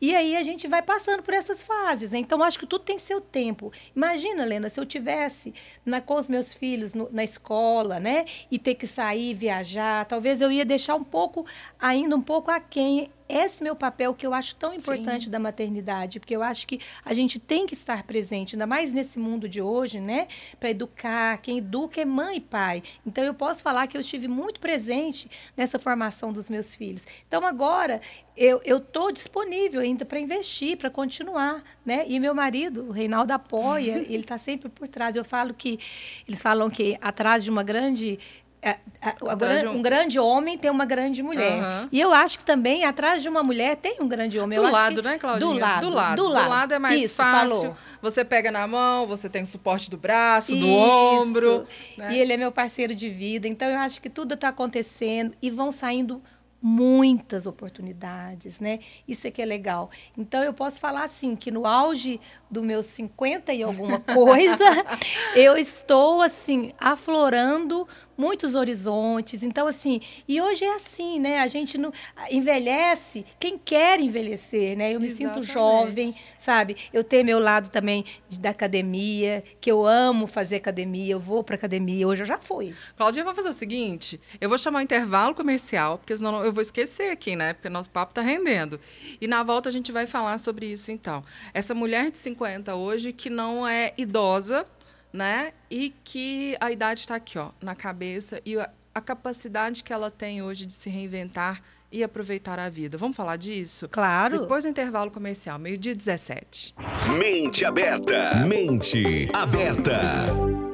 E 0.00 0.14
aí 0.14 0.36
a 0.36 0.42
gente 0.42 0.68
vai 0.68 0.82
passando 0.82 1.22
por 1.22 1.32
essas 1.32 1.64
fases, 1.64 2.12
né? 2.12 2.18
Então 2.18 2.42
acho 2.42 2.58
que 2.58 2.66
tudo 2.66 2.84
tem 2.84 2.98
seu 2.98 3.20
tempo. 3.20 3.72
Imagina, 3.96 4.44
Lena, 4.44 4.68
se 4.68 4.78
eu 4.78 4.84
tivesse 4.84 5.54
na, 5.84 6.00
com 6.00 6.16
os 6.16 6.28
meus 6.28 6.52
filhos 6.52 6.92
no, 6.92 7.08
na 7.10 7.24
escola, 7.24 7.98
né? 7.98 8.26
E 8.50 8.58
ter 8.58 8.74
que 8.74 8.86
sair, 8.86 9.34
viajar, 9.34 10.04
talvez 10.04 10.42
eu 10.42 10.52
ia 10.52 10.64
deixar 10.64 10.94
um 10.94 11.04
pouco, 11.04 11.46
ainda 11.78 12.14
um 12.14 12.22
pouco 12.22 12.50
aquém 12.50 13.08
esse 13.30 13.62
meu 13.62 13.76
papel 13.76 14.14
que 14.14 14.26
eu 14.26 14.34
acho 14.34 14.56
tão 14.56 14.74
importante 14.74 15.24
Sim. 15.24 15.30
da 15.30 15.38
maternidade, 15.38 16.20
porque 16.20 16.34
eu 16.34 16.42
acho 16.42 16.66
que 16.66 16.80
a 17.04 17.14
gente 17.14 17.38
tem 17.38 17.66
que 17.66 17.74
estar 17.74 18.02
presente, 18.02 18.54
ainda 18.54 18.66
mais 18.66 18.92
nesse 18.92 19.18
mundo 19.18 19.48
de 19.48 19.62
hoje, 19.62 20.00
né? 20.00 20.28
Para 20.58 20.70
educar, 20.70 21.38
quem 21.38 21.58
educa 21.58 22.00
é 22.00 22.04
mãe 22.04 22.36
e 22.36 22.40
pai. 22.40 22.82
Então 23.06 23.24
eu 23.24 23.34
posso 23.34 23.62
falar 23.62 23.86
que 23.86 23.96
eu 23.96 24.00
estive 24.00 24.28
muito 24.28 24.60
presente 24.60 25.30
nessa 25.56 25.78
formação 25.78 26.32
dos 26.32 26.50
meus 26.50 26.74
filhos. 26.74 27.06
Então 27.26 27.44
agora 27.46 28.00
eu 28.36 28.80
tô 28.80 29.10
disponível 29.10 29.80
ainda 29.80 30.04
para 30.04 30.18
investir, 30.18 30.76
para 30.76 30.88
continuar, 30.88 31.62
né? 31.84 32.04
E 32.08 32.18
meu 32.18 32.34
marido, 32.34 32.84
o 32.88 32.90
Reinaldo 32.90 33.32
apoia, 33.32 33.98
ele 34.08 34.20
está 34.20 34.38
sempre 34.38 34.68
por 34.68 34.88
trás. 34.88 35.14
Eu 35.14 35.24
falo 35.24 35.52
que 35.52 35.78
eles 36.26 36.40
falam 36.40 36.70
que 36.70 36.96
atrás 37.02 37.44
de 37.44 37.50
uma 37.50 37.62
grande 37.62 38.18
é, 38.62 38.76
é, 39.00 39.68
um 39.70 39.80
grande 39.80 40.18
homem 40.18 40.58
tem 40.58 40.70
uma 40.70 40.84
grande 40.84 41.22
mulher. 41.22 41.62
Uhum. 41.62 41.88
E 41.90 41.98
eu 41.98 42.12
acho 42.12 42.38
que 42.38 42.44
também 42.44 42.84
atrás 42.84 43.22
de 43.22 43.28
uma 43.28 43.42
mulher 43.42 43.76
tem 43.76 43.96
um 44.00 44.08
grande 44.08 44.38
homem. 44.38 44.58
Do 44.58 44.66
eu 44.66 44.70
lado, 44.70 45.02
né, 45.02 45.18
Claudinha? 45.18 45.52
Do 45.52 45.58
lado. 45.58 45.80
Do 45.80 45.96
lado. 45.96 46.16
Do 46.16 46.28
lado, 46.28 46.44
do 46.44 46.50
lado 46.50 46.74
é 46.74 46.78
mais 46.78 47.00
Isso, 47.00 47.14
fácil. 47.14 47.56
Falou. 47.56 47.76
Você 48.02 48.22
pega 48.22 48.50
na 48.50 48.66
mão, 48.66 49.06
você 49.06 49.30
tem 49.30 49.42
o 49.42 49.46
suporte 49.46 49.88
do 49.88 49.96
braço, 49.96 50.52
Isso. 50.52 50.60
do 50.60 50.68
ombro. 50.68 51.66
Né? 51.96 52.12
E 52.12 52.18
ele 52.18 52.34
é 52.34 52.36
meu 52.36 52.52
parceiro 52.52 52.94
de 52.94 53.08
vida. 53.08 53.48
Então 53.48 53.66
eu 53.66 53.78
acho 53.78 54.00
que 54.00 54.10
tudo 54.10 54.34
está 54.34 54.48
acontecendo 54.48 55.32
e 55.40 55.50
vão 55.50 55.72
saindo 55.72 56.22
muitas 56.62 57.46
oportunidades, 57.46 58.60
né? 58.60 58.80
Isso 59.08 59.26
é 59.26 59.30
que 59.30 59.40
é 59.40 59.44
legal. 59.46 59.90
Então 60.16 60.42
eu 60.42 60.52
posso 60.52 60.78
falar 60.78 61.04
assim 61.04 61.34
que 61.34 61.50
no 61.50 61.66
auge 61.66 62.20
dos 62.50 62.64
meus 62.64 62.86
50 62.86 63.52
e 63.52 63.62
alguma 63.62 64.00
coisa, 64.00 64.64
eu 65.36 65.56
estou 65.56 66.20
assim 66.20 66.72
aflorando 66.78 67.86
muitos 68.18 68.54
horizontes. 68.54 69.42
Então, 69.42 69.66
assim, 69.66 70.00
e 70.28 70.40
hoje 70.40 70.64
é 70.64 70.74
assim, 70.74 71.18
né? 71.18 71.40
A 71.40 71.46
gente 71.46 71.78
não 71.78 71.92
envelhece 72.30 73.24
quem 73.38 73.56
quer 73.56 74.00
envelhecer, 74.00 74.76
né? 74.76 74.94
Eu 74.94 75.00
me 75.00 75.06
Exatamente. 75.06 75.46
sinto 75.46 75.52
jovem, 75.52 76.14
sabe? 76.38 76.76
Eu 76.92 77.02
tenho 77.02 77.24
meu 77.24 77.38
lado 77.38 77.70
também 77.70 78.04
de, 78.28 78.38
da 78.38 78.50
academia, 78.50 79.42
que 79.60 79.70
eu 79.70 79.86
amo 79.86 80.26
fazer 80.26 80.56
academia, 80.56 81.12
eu 81.12 81.20
vou 81.20 81.42
para 81.42 81.54
academia. 81.54 82.06
Hoje 82.06 82.22
eu 82.22 82.26
já 82.26 82.36
fui. 82.36 82.74
Claudinha, 82.96 83.24
vou 83.24 83.34
fazer 83.34 83.48
o 83.48 83.54
seguinte: 83.54 84.20
eu 84.40 84.48
vou 84.48 84.58
chamar 84.58 84.80
o 84.80 84.82
intervalo 84.82 85.34
comercial, 85.34 85.98
porque 85.98 86.16
senão 86.16 86.44
eu 86.44 86.52
vou 86.52 86.62
esquecer 86.62 87.10
aqui, 87.10 87.36
né? 87.36 87.54
Porque 87.54 87.68
nosso 87.70 87.88
papo 87.88 88.12
tá 88.12 88.20
rendendo. 88.20 88.78
E 89.20 89.26
na 89.26 89.42
volta 89.42 89.68
a 89.68 89.72
gente 89.72 89.90
vai 89.92 90.06
falar 90.06 90.38
sobre 90.38 90.66
isso, 90.66 90.90
então. 90.90 91.24
Essa 91.54 91.74
mulher 91.74 92.10
de 92.10 92.18
50 92.18 92.39
hoje 92.74 93.12
que 93.12 93.30
não 93.30 93.66
é 93.66 93.92
idosa, 93.96 94.66
né? 95.12 95.52
E 95.70 95.94
que 96.04 96.56
a 96.60 96.70
idade 96.70 97.00
está 97.00 97.16
aqui, 97.16 97.38
ó, 97.38 97.50
na 97.60 97.74
cabeça 97.74 98.40
e 98.44 98.58
a, 98.58 98.70
a 98.94 99.00
capacidade 99.00 99.82
que 99.82 99.92
ela 99.92 100.10
tem 100.10 100.42
hoje 100.42 100.66
de 100.66 100.72
se 100.72 100.88
reinventar 100.88 101.62
e 101.92 102.04
aproveitar 102.04 102.58
a 102.58 102.68
vida. 102.68 102.96
Vamos 102.96 103.16
falar 103.16 103.36
disso? 103.36 103.88
Claro. 103.88 104.40
Depois 104.40 104.64
do 104.64 104.70
intervalo 104.70 105.10
comercial, 105.10 105.58
meio-dia 105.58 105.94
17. 105.94 106.74
Mente 107.18 107.64
aberta. 107.64 108.36
Mente 108.46 109.28
aberta. 109.34 110.69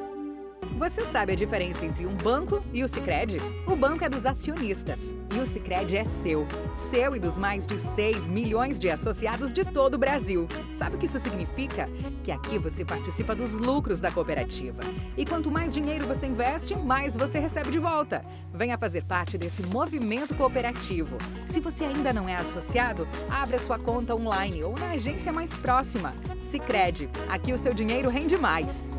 Você 0.77 1.03
sabe 1.07 1.33
a 1.33 1.35
diferença 1.35 1.83
entre 1.83 2.05
um 2.05 2.13
banco 2.13 2.63
e 2.71 2.83
o 2.83 2.87
Sicredi? 2.87 3.39
O 3.65 3.75
banco 3.75 4.05
é 4.05 4.09
dos 4.09 4.27
acionistas 4.27 5.13
e 5.35 5.39
o 5.39 5.45
Sicredi 5.45 5.97
é 5.97 6.03
seu. 6.03 6.47
Seu 6.75 7.15
e 7.15 7.19
dos 7.19 7.35
mais 7.35 7.65
de 7.65 7.79
6 7.79 8.27
milhões 8.27 8.79
de 8.79 8.87
associados 8.87 9.51
de 9.51 9.65
todo 9.65 9.95
o 9.95 9.97
Brasil. 9.97 10.47
Sabe 10.71 10.95
o 10.95 10.99
que 10.99 11.07
isso 11.07 11.19
significa? 11.19 11.89
Que 12.23 12.31
aqui 12.31 12.59
você 12.59 12.85
participa 12.85 13.33
dos 13.33 13.53
lucros 13.53 13.99
da 13.99 14.11
cooperativa. 14.11 14.81
E 15.17 15.25
quanto 15.25 15.49
mais 15.49 15.73
dinheiro 15.73 16.05
você 16.05 16.27
investe, 16.27 16.75
mais 16.75 17.17
você 17.17 17.39
recebe 17.39 17.71
de 17.71 17.79
volta. 17.79 18.23
Venha 18.53 18.77
fazer 18.77 19.03
parte 19.03 19.35
desse 19.35 19.63
movimento 19.63 20.35
cooperativo. 20.35 21.17
Se 21.47 21.59
você 21.59 21.85
ainda 21.85 22.13
não 22.13 22.29
é 22.29 22.35
associado, 22.35 23.07
abra 23.27 23.57
sua 23.57 23.79
conta 23.79 24.13
online 24.13 24.63
ou 24.63 24.77
na 24.77 24.91
agência 24.91 25.33
mais 25.33 25.57
próxima. 25.57 26.13
Sicredi, 26.39 27.09
aqui 27.27 27.51
o 27.51 27.57
seu 27.57 27.73
dinheiro 27.73 28.11
rende 28.11 28.37
mais. 28.37 28.91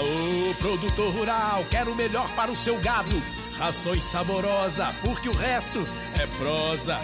Aô, 0.00 0.54
produtor 0.54 1.14
rural, 1.14 1.62
quero 1.70 1.92
o 1.92 1.94
melhor 1.94 2.26
para 2.30 2.50
o 2.50 2.56
seu 2.56 2.78
gado. 2.80 3.22
Rações 3.58 4.02
saborosa, 4.02 4.94
porque 5.02 5.28
o 5.28 5.36
resto 5.36 5.86
é 6.18 6.26
prosa. 6.38 6.98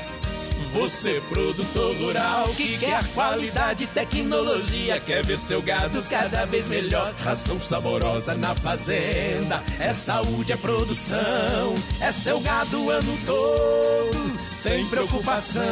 Você, 0.72 1.22
produtor 1.28 1.94
rural, 1.96 2.48
que 2.56 2.78
quer 2.78 3.06
qualidade 3.08 3.84
e 3.84 3.86
tecnologia, 3.86 4.98
quer 4.98 5.22
ver 5.26 5.38
seu 5.38 5.60
gado 5.60 6.02
cada 6.04 6.46
vez 6.46 6.68
melhor. 6.68 7.12
Ração 7.22 7.60
saborosa 7.60 8.34
na 8.34 8.54
fazenda, 8.54 9.62
é 9.78 9.92
saúde, 9.92 10.52
é 10.52 10.56
produção, 10.56 11.74
é 12.00 12.10
seu 12.10 12.40
gado 12.40 12.82
o 12.82 12.90
ano 12.90 13.18
todo, 13.26 14.38
sem 14.50 14.86
preocupação. 14.86 15.62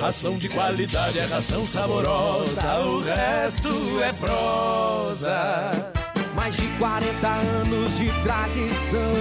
Ração 0.00 0.38
de 0.38 0.48
qualidade 0.48 1.18
é 1.18 1.24
ração 1.24 1.66
saborosa, 1.66 2.78
o 2.84 3.00
resto 3.02 4.00
é 4.00 4.12
prosa. 4.12 6.01
Mais 6.42 6.56
de 6.56 6.66
40 6.76 7.28
anos 7.28 7.96
de 7.96 8.10
tradição. 8.24 9.14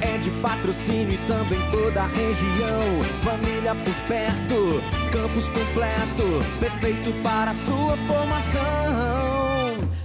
É 0.00 0.16
de 0.16 0.30
patrocínio 0.40 1.12
e 1.12 1.18
também 1.26 1.60
toda 1.70 2.04
a 2.04 2.06
região. 2.06 3.02
Família 3.22 3.74
por 3.74 3.94
perto, 4.08 4.82
campus 5.12 5.46
completo, 5.48 6.42
perfeito 6.58 7.12
para 7.22 7.50
a 7.50 7.54
sua 7.54 7.98
formação. 8.06 8.62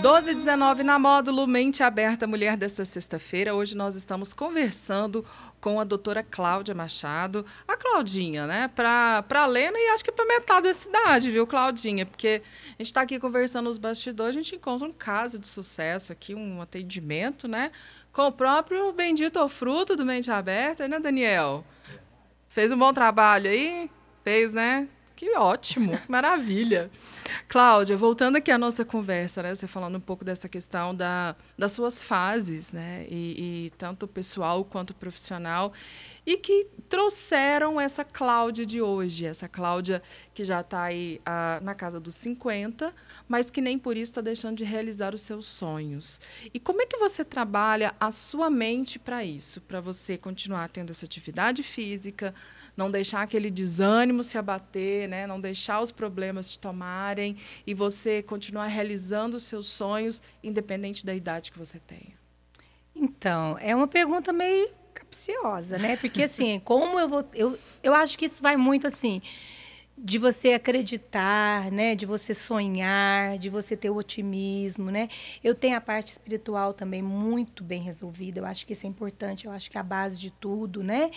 12 0.00 0.30
e 0.30 0.34
19 0.36 0.84
na 0.84 0.96
módulo 0.96 1.44
Mente 1.44 1.82
Aberta 1.82 2.24
Mulher 2.24 2.56
desta 2.56 2.84
sexta-feira. 2.84 3.52
Hoje 3.52 3.76
nós 3.76 3.96
estamos 3.96 4.32
conversando 4.32 5.26
com 5.60 5.80
a 5.80 5.84
doutora 5.84 6.22
Cláudia 6.22 6.72
Machado. 6.72 7.44
A 7.66 7.76
Claudinha, 7.76 8.46
né? 8.46 8.68
Para 8.68 9.24
a 9.28 9.46
Lena 9.46 9.76
e 9.76 9.88
acho 9.88 10.04
que 10.04 10.12
para 10.12 10.24
metade 10.26 10.68
da 10.68 10.74
cidade, 10.74 11.32
viu, 11.32 11.48
Claudinha? 11.48 12.06
Porque 12.06 12.42
a 12.66 12.70
gente 12.78 12.86
está 12.86 13.00
aqui 13.00 13.18
conversando 13.18 13.64
nos 13.64 13.78
bastidores, 13.78 14.36
a 14.36 14.38
gente 14.40 14.54
encontra 14.54 14.86
um 14.86 14.92
caso 14.92 15.36
de 15.36 15.48
sucesso 15.48 16.12
aqui, 16.12 16.32
um 16.32 16.62
atendimento, 16.62 17.48
né? 17.48 17.72
Com 18.12 18.28
o 18.28 18.32
próprio 18.32 18.92
Bendito 18.92 19.48
Fruto 19.48 19.96
do 19.96 20.06
Mente 20.06 20.30
Aberta, 20.30 20.86
né, 20.86 21.00
Daniel? 21.00 21.64
Fez 22.54 22.70
um 22.70 22.78
bom 22.78 22.92
trabalho 22.92 23.50
aí? 23.50 23.90
Fez, 24.22 24.54
né? 24.54 24.86
Que 25.16 25.36
ótimo, 25.36 25.96
que 25.96 26.10
maravilha. 26.10 26.90
Cláudia, 27.48 27.96
voltando 27.96 28.36
aqui 28.36 28.50
à 28.50 28.58
nossa 28.58 28.84
conversa, 28.84 29.42
né? 29.42 29.54
Você 29.54 29.66
falando 29.66 29.96
um 29.96 30.00
pouco 30.00 30.24
dessa 30.24 30.48
questão 30.48 30.94
da, 30.94 31.36
das 31.56 31.72
suas 31.72 32.02
fases, 32.02 32.72
né? 32.72 33.06
E, 33.08 33.66
e 33.66 33.70
tanto 33.78 34.08
pessoal 34.08 34.64
quanto 34.64 34.92
profissional 34.92 35.72
e 36.26 36.36
que 36.36 36.68
trouxeram 36.88 37.80
essa 37.80 38.04
Cláudia 38.04 38.64
de 38.64 38.80
hoje, 38.80 39.26
essa 39.26 39.48
Cláudia 39.48 40.02
que 40.32 40.42
já 40.42 40.60
está 40.60 40.84
aí 40.84 41.20
ah, 41.24 41.60
na 41.62 41.74
casa 41.74 42.00
dos 42.00 42.14
50, 42.14 42.92
mas 43.28 43.50
que 43.50 43.60
nem 43.60 43.78
por 43.78 43.96
isso 43.96 44.12
está 44.12 44.20
deixando 44.20 44.56
de 44.56 44.64
realizar 44.64 45.14
os 45.14 45.22
seus 45.22 45.46
sonhos. 45.46 46.20
E 46.52 46.58
como 46.58 46.82
é 46.82 46.86
que 46.86 46.96
você 46.96 47.24
trabalha 47.24 47.94
a 48.00 48.10
sua 48.10 48.48
mente 48.48 48.98
para 48.98 49.24
isso? 49.24 49.60
Para 49.60 49.80
você 49.80 50.16
continuar 50.16 50.68
tendo 50.70 50.90
essa 50.90 51.04
atividade 51.04 51.62
física, 51.62 52.34
não 52.76 52.90
deixar 52.90 53.22
aquele 53.22 53.50
desânimo 53.50 54.24
se 54.24 54.36
abater, 54.36 55.08
né? 55.08 55.26
não 55.26 55.40
deixar 55.40 55.80
os 55.80 55.92
problemas 55.92 56.52
te 56.52 56.58
tomarem 56.58 57.36
e 57.66 57.74
você 57.74 58.22
continuar 58.22 58.66
realizando 58.66 59.36
os 59.36 59.44
seus 59.44 59.66
sonhos, 59.66 60.22
independente 60.42 61.04
da 61.04 61.14
idade 61.14 61.52
que 61.52 61.58
você 61.58 61.78
tenha? 61.78 62.14
Então, 62.94 63.56
é 63.60 63.74
uma 63.74 63.88
pergunta 63.88 64.32
meio 64.32 64.68
capciosa, 64.92 65.78
né? 65.78 65.96
Porque 65.96 66.24
assim, 66.24 66.60
como 66.64 66.98
eu 66.98 67.08
vou. 67.08 67.24
Eu, 67.34 67.58
eu 67.82 67.94
acho 67.94 68.16
que 68.18 68.26
isso 68.26 68.42
vai 68.42 68.56
muito 68.56 68.86
assim 68.86 69.20
de 69.96 70.18
você 70.18 70.52
acreditar, 70.52 71.70
né, 71.70 71.94
de 71.94 72.04
você 72.04 72.34
sonhar, 72.34 73.38
de 73.38 73.48
você 73.48 73.76
ter 73.76 73.90
o 73.90 73.96
otimismo, 73.96 74.90
né? 74.90 75.08
Eu 75.42 75.54
tenho 75.54 75.76
a 75.76 75.80
parte 75.80 76.08
espiritual 76.08 76.74
também 76.74 77.00
muito 77.00 77.62
bem 77.62 77.80
resolvida. 77.80 78.40
Eu 78.40 78.44
acho 78.44 78.66
que 78.66 78.72
isso 78.72 78.86
é 78.86 78.88
importante, 78.88 79.46
eu 79.46 79.52
acho 79.52 79.70
que 79.70 79.78
é 79.78 79.80
a 79.80 79.84
base 79.84 80.18
de 80.18 80.30
tudo, 80.30 80.82
né? 80.82 81.10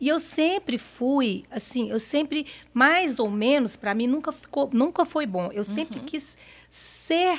E 0.00 0.08
eu 0.08 0.20
sempre 0.20 0.78
fui, 0.78 1.44
assim, 1.50 1.90
eu 1.90 1.98
sempre 1.98 2.46
mais 2.72 3.18
ou 3.18 3.30
menos 3.30 3.76
para 3.76 3.94
mim 3.94 4.06
nunca 4.06 4.30
ficou, 4.30 4.70
nunca 4.72 5.04
foi 5.04 5.26
bom. 5.26 5.50
Eu 5.52 5.64
sempre 5.64 5.98
uhum. 5.98 6.04
quis 6.04 6.38
ser 6.70 7.38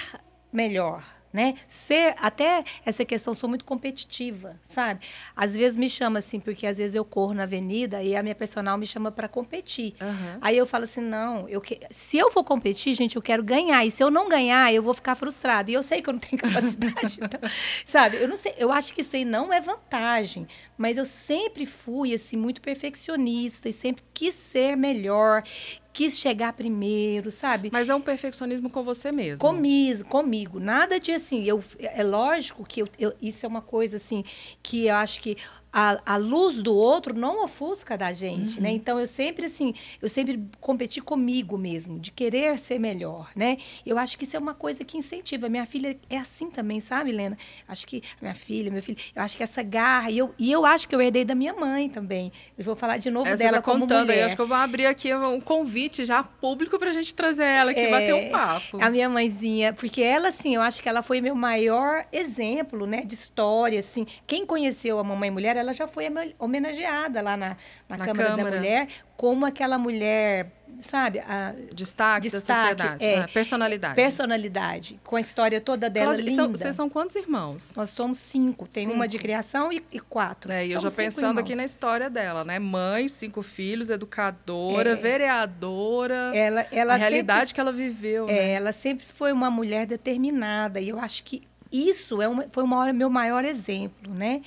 melhor, 0.52 1.06
né? 1.36 1.56
Ser 1.67 2.15
até 2.17 2.63
essa 2.86 3.04
questão 3.04 3.36
sou 3.36 3.50
muito 3.50 3.65
competitiva, 3.65 4.58
sabe? 4.65 5.02
Às 5.36 5.54
vezes 5.54 5.78
me 5.78 5.89
chama 5.89 6.19
assim, 6.19 6.39
porque 6.39 6.65
às 6.65 6.78
vezes 6.78 6.95
eu 6.95 7.04
corro 7.04 7.34
na 7.34 7.43
avenida 7.43 8.02
e 8.02 8.15
a 8.15 8.24
minha 8.24 8.34
personal 8.34 8.78
me 8.78 8.88
chama 8.88 9.12
para 9.12 9.28
competir. 9.28 9.93
Uhum. 10.02 10.38
Aí 10.39 10.58
eu 10.58 10.65
falo 10.65 10.86
assim, 10.86 11.02
não, 11.02 11.48
eu 11.50 11.60
que... 11.60 11.78
se 11.91 12.17
eu 12.17 12.32
for 12.32 12.45
competir, 12.45 12.95
gente, 12.95 13.17
eu 13.17 13.21
quero 13.21 13.43
ganhar. 13.43 13.86
E 13.86 13.91
se 13.91 14.02
eu 14.02 14.10
não 14.10 14.30
ganhar, 14.30 14.74
eu 14.74 14.82
vou 14.82 14.93
ficar 14.93 15.13
frustrada. 15.15 15.69
E 15.69 15.74
eu 15.74 15.84
sei 15.84 16.02
que 16.02 16.10
eu 16.10 16.13
não 16.13 16.21
tenho 16.21 16.39
capacidade, 16.41 17.19
então, 17.21 17.50
sabe? 17.86 18.15
Eu 18.15 18.30
não 18.30 18.38
sei, 18.38 18.54
eu 18.58 18.71
acho 18.71 18.93
que 18.93 19.02
isso 19.02 19.17
aí 19.17 19.26
não 19.26 19.52
é 19.52 19.60
vantagem, 19.60 20.48
mas 20.78 20.98
eu 20.98 21.04
sempre 21.04 21.65
fui 21.65 22.13
assim 22.13 22.38
muito 22.38 22.62
perfeccionista 22.62 23.67
e 23.67 23.74
sempre 23.74 24.06
quis 24.15 24.34
ser 24.34 24.78
melhor, 24.78 25.43
quis 25.91 26.17
chegar 26.17 26.54
primeiro, 26.54 27.30
sabe? 27.30 27.69
Mas 27.71 27.89
é 27.89 27.95
um 27.95 28.01
perfeccionismo 28.01 28.69
com 28.69 28.82
você 28.82 29.12
mesmo. 29.12 29.39
Comigo, 29.39 30.06
comigo. 30.06 30.60
Nada 30.60 30.99
de 30.99 31.12
assim, 31.12 31.43
eu, 31.43 31.62
é 31.78 32.04
lógico 32.04 32.65
que 32.65 32.82
eu, 32.82 32.88
eu, 32.97 33.13
isso 33.21 33.45
é 33.45 33.49
uma 33.49 33.62
coisa 33.62 33.97
assim 33.97 34.23
que 34.63 34.88
eu 34.88 34.95
acho 34.95 35.19
que 35.21 35.38
a, 35.78 36.00
a 36.06 36.16
luz 36.16 36.62
do 36.62 36.74
outro 36.74 37.14
não 37.14 37.44
ofusca 37.44 37.98
da 37.98 38.14
gente, 38.14 38.62
né? 38.62 38.72
Então 38.72 38.98
eu 38.98 39.06
sempre 39.06 39.48
assim, 39.48 39.74
eu 40.02 40.08
sempre 40.08 40.42
competi 40.62 41.02
comigo 41.02 41.58
mesmo, 41.58 42.00
de 42.00 42.12
querer 42.12 42.58
ser 42.58 42.80
melhor, 42.80 43.30
né? 43.36 43.58
Eu 43.86 43.98
acho 43.98 44.18
que 44.18 44.24
isso 44.24 44.38
é 44.38 44.40
uma 44.40 44.54
coisa 44.54 44.86
que 44.86 44.98
incentiva. 44.98 45.50
Minha 45.50 45.66
filha 45.66 46.00
é 46.10 46.18
assim 46.18 46.50
também, 46.50 46.80
sabe, 46.80 47.10
Helena? 47.10 47.38
Acho 47.68 47.86
que 47.86 48.02
minha 48.22 48.34
filha, 48.34 48.72
meu 48.72 48.82
filho, 48.82 48.98
eu 49.14 49.22
acho 49.22 49.36
que 49.36 49.44
essa 49.44 49.62
garra 49.62 50.10
e 50.10 50.18
eu, 50.18 50.34
e 50.40 50.50
eu 50.50 50.66
acho 50.66 50.88
que 50.88 50.96
eu 50.96 51.02
herdei 51.02 51.26
da 51.26 51.36
minha 51.36 51.54
mãe 51.54 51.90
também. 51.90 52.32
Eu 52.58 52.64
vou 52.64 52.76
falar 52.78 52.98
de 52.98 53.12
novo 53.12 53.28
É, 53.30 53.36
dela 53.36 53.58
tá 53.58 53.62
como 53.62 53.82
contando 53.82 54.12
aí, 54.12 54.22
acho 54.22 54.36
que 54.38 54.42
eu 54.42 54.48
vou 54.48 54.56
abrir 54.56 54.86
aqui 54.86 55.14
um 55.14 55.42
convite 55.42 56.06
já 56.06 56.24
público 56.24 56.80
pra 56.80 56.94
gente 56.94 57.14
trazer 57.14 57.44
ela 57.44 57.72
aqui 57.72 57.82
e 57.82 57.92
bater 57.92 58.14
um 58.14 58.30
papo. 58.32 58.80
É, 58.80 58.84
A 58.86 58.90
minha 58.90 59.10
mãezinha, 59.10 59.74
porque 59.74 60.02
ela, 60.02 60.30
assim, 60.30 60.56
eu 60.56 60.62
acho 60.62 60.82
que 60.82 60.88
ela 60.88 61.02
foi 61.04 61.20
meu 61.20 61.36
maior 61.36 62.06
exemplo, 62.14 62.88
né, 62.88 63.02
de 63.06 63.14
história, 63.16 63.80
assim. 63.82 64.08
Quem 64.26 64.46
conheceu 64.46 65.00
a 65.00 65.04
Mamãe 65.04 65.30
Mulher, 65.30 65.58
ela 65.58 65.64
já 65.73 65.88
foi 65.88 66.06
homenageada 66.39 67.21
lá 67.21 67.36
na, 67.38 67.49
na, 67.89 67.97
Na 67.97 68.06
Câmara, 68.06 68.30
Câmara. 68.30 68.51
da 68.51 68.58
Mulher, 68.58 68.88
como 69.17 69.45
aquela 69.45 69.78
mulher, 69.78 70.51
sabe? 70.82 71.19
A, 71.19 71.54
Destaque, 71.73 72.30
da 72.30 72.38
Destaque, 72.39 72.62
sociedade, 72.69 73.06
é. 73.06 73.19
né? 73.21 73.28
personalidade. 73.34 73.95
personalidade, 73.95 74.99
com 75.04 75.15
a 75.15 75.21
história 75.21 75.62
toda 75.62 75.89
dela 75.89 76.08
Cláudia, 76.08 76.23
linda. 76.23 76.43
são- 76.43 76.51
vocês 76.51 76.75
são 76.75 76.89
quantos 76.89 77.15
irmãos? 77.15 77.73
Nós 77.75 77.89
somos 77.91 78.17
cinco. 78.17 78.67
Tem 78.67 78.88
uma 78.89 79.08
de 79.08 79.13
Cinco. 79.13 79.23
criação 79.23 79.71
e, 79.71 79.84
e 79.91 79.99
quatro. 79.99 80.51
É, 80.51 80.65
e 80.67 80.71
eu 80.73 80.80
já 80.82 80.89
cinco 80.89 81.01
pensando 81.01 81.39
aqui 81.39 81.51
irmãos. 81.51 81.58
na 81.62 81.65
história 81.65 82.10
dela, 82.10 82.43
né? 82.43 82.60
Mãe, 82.60 83.08
cinco 83.08 83.41
filhos, 83.41 83.89
educadora, 83.89 84.91
É. 84.91 84.95
vereadora. 84.95 86.32
Ela, 86.36 86.65
ela 86.71 86.93
a 86.93 86.97
sempre 86.97 87.10
realidade 87.10 87.54
que 87.54 87.60
ela 87.60 87.71
viveu, 87.71 88.25
É, 88.28 88.34
né? 88.34 88.51
ela 88.54 88.71
sempre 88.71 89.06
foi 89.06 89.32
uma 89.32 89.49
mulher 89.49 89.86
determinada 89.86 90.80
e 90.82 90.89
eu 90.89 90.99
acho 90.99 91.23
que 91.23 91.43
isso 91.71 92.21
é 92.21 92.28
uma, 92.28 92.45
foi 92.51 92.63
uma 92.63 92.78
hora, 92.78 92.93
meu 92.93 93.10
maior 93.10 93.43
exemplo, 93.43 94.13
né? 94.13 94.41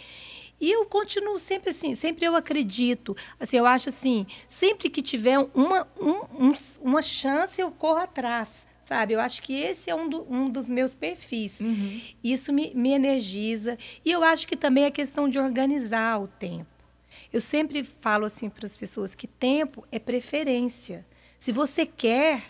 E 0.61 0.71
eu 0.71 0.85
continuo 0.87 1.39
sempre 1.39 1.71
assim, 1.71 1.95
sempre 1.95 2.25
eu 2.25 2.35
acredito. 2.35 3.17
Assim, 3.39 3.57
eu 3.59 3.67
acho 3.67 3.89
assim, 3.91 4.27
sempre 4.49 4.91
que 4.91 5.01
tiver 5.03 5.39
uma, 5.55 5.87
um- 6.01 6.49
um- 6.49 6.55
uma 6.83 7.01
chance, 7.03 7.61
eu 7.61 7.71
corro 7.71 7.99
atrás, 7.99 8.67
sabe? 8.85 9.13
Eu 9.15 9.21
acho 9.21 9.41
que 9.43 9.55
esse 9.55 9.89
é 9.89 9.95
um, 9.95 10.09
do- 10.09 10.27
um 10.29 10.51
dos 10.51 10.69
meus 10.69 10.95
perfis. 10.97 11.61
Isso 12.25 12.53
me, 12.53 12.73
me 12.75 12.91
energiza. 12.91 13.79
E 14.05 14.11
eu 14.11 14.25
acho 14.25 14.49
que 14.49 14.57
também 14.57 14.85
é 14.85 14.91
questão 14.91 15.29
de 15.29 15.39
organizar 15.39 16.21
o 16.21 16.27
tempo. 16.27 16.67
Eu 17.33 17.41
sempre 17.41 17.85
falo 17.85 18.25
assim 18.25 18.49
para 18.49 18.67
as 18.67 18.77
pessoas 18.77 19.15
que 19.15 19.27
tempo 19.27 19.87
é 19.93 19.99
preferência. 19.99 21.07
Se 21.39 21.53
você 21.53 21.87
quer, 21.87 22.43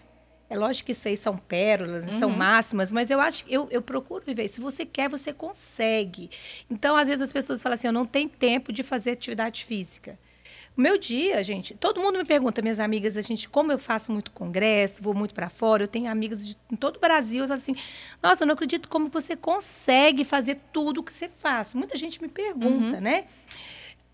é 0.51 0.57
lógico 0.57 0.87
que 0.87 0.93
isso 0.93 1.07
aí 1.07 1.17
são 1.17 1.37
pérolas, 1.37 2.05
são 2.19 2.31
máximas, 2.31 2.91
mas 2.91 3.11
eu 3.11 3.21
acho 3.21 3.45
que 3.45 3.53
eu, 3.53 3.69
eu 3.71 3.83
procuro 3.83 4.25
viver. 4.25 4.49
Se 4.49 4.61
você 4.61 4.87
quer, 4.87 5.09
você 5.09 5.33
consegue. 5.33 6.31
Então, 6.71 6.97
às 6.97 7.07
vezes 7.07 7.23
as 7.23 7.33
pessoas 7.33 7.63
falam 7.63 7.75
assim: 7.75 7.87
eu 7.87 7.93
não 7.93 8.07
tenho 8.07 8.29
tempo 8.29 8.73
de 8.73 8.83
fazer 8.83 9.11
atividade 9.11 9.65
física. 9.65 10.19
O 10.77 10.81
meu 10.81 10.97
dia, 10.97 11.43
gente, 11.43 11.75
todo 11.75 12.01
mundo 12.01 12.19
me 12.19 12.25
pergunta, 12.25 12.63
minhas 12.63 12.79
amigas, 12.79 13.17
a 13.17 13.21
gente, 13.21 13.49
como 13.49 13.73
eu 13.73 13.79
faço 13.79 14.13
muito 14.13 14.31
congresso, 14.31 15.03
vou 15.03 15.13
muito 15.13 15.35
para 15.35 15.51
fora, 15.51 15.83
eu 15.83 15.89
tenho 15.89 16.09
amigas 16.09 16.47
de 16.47 16.57
em 16.73 16.77
todo 16.77 16.97
o 16.97 17.01
Brasil, 17.01 17.43
eu 17.43 17.49
falo 17.49 17.59
assim, 17.59 17.75
nossa, 18.23 18.45
eu 18.45 18.47
não 18.47 18.55
acredito 18.55 18.89
como 18.89 19.09
você 19.09 19.35
consegue 19.35 20.25
fazer 20.25 20.61
tudo 20.73 21.01
o 21.01 21.03
que 21.03 21.13
você 21.13 21.29
faz. 21.29 21.75
Muita 21.75 21.97
gente 21.97 22.23
me 22.23 22.29
pergunta, 22.29 23.01
né? 23.01 23.27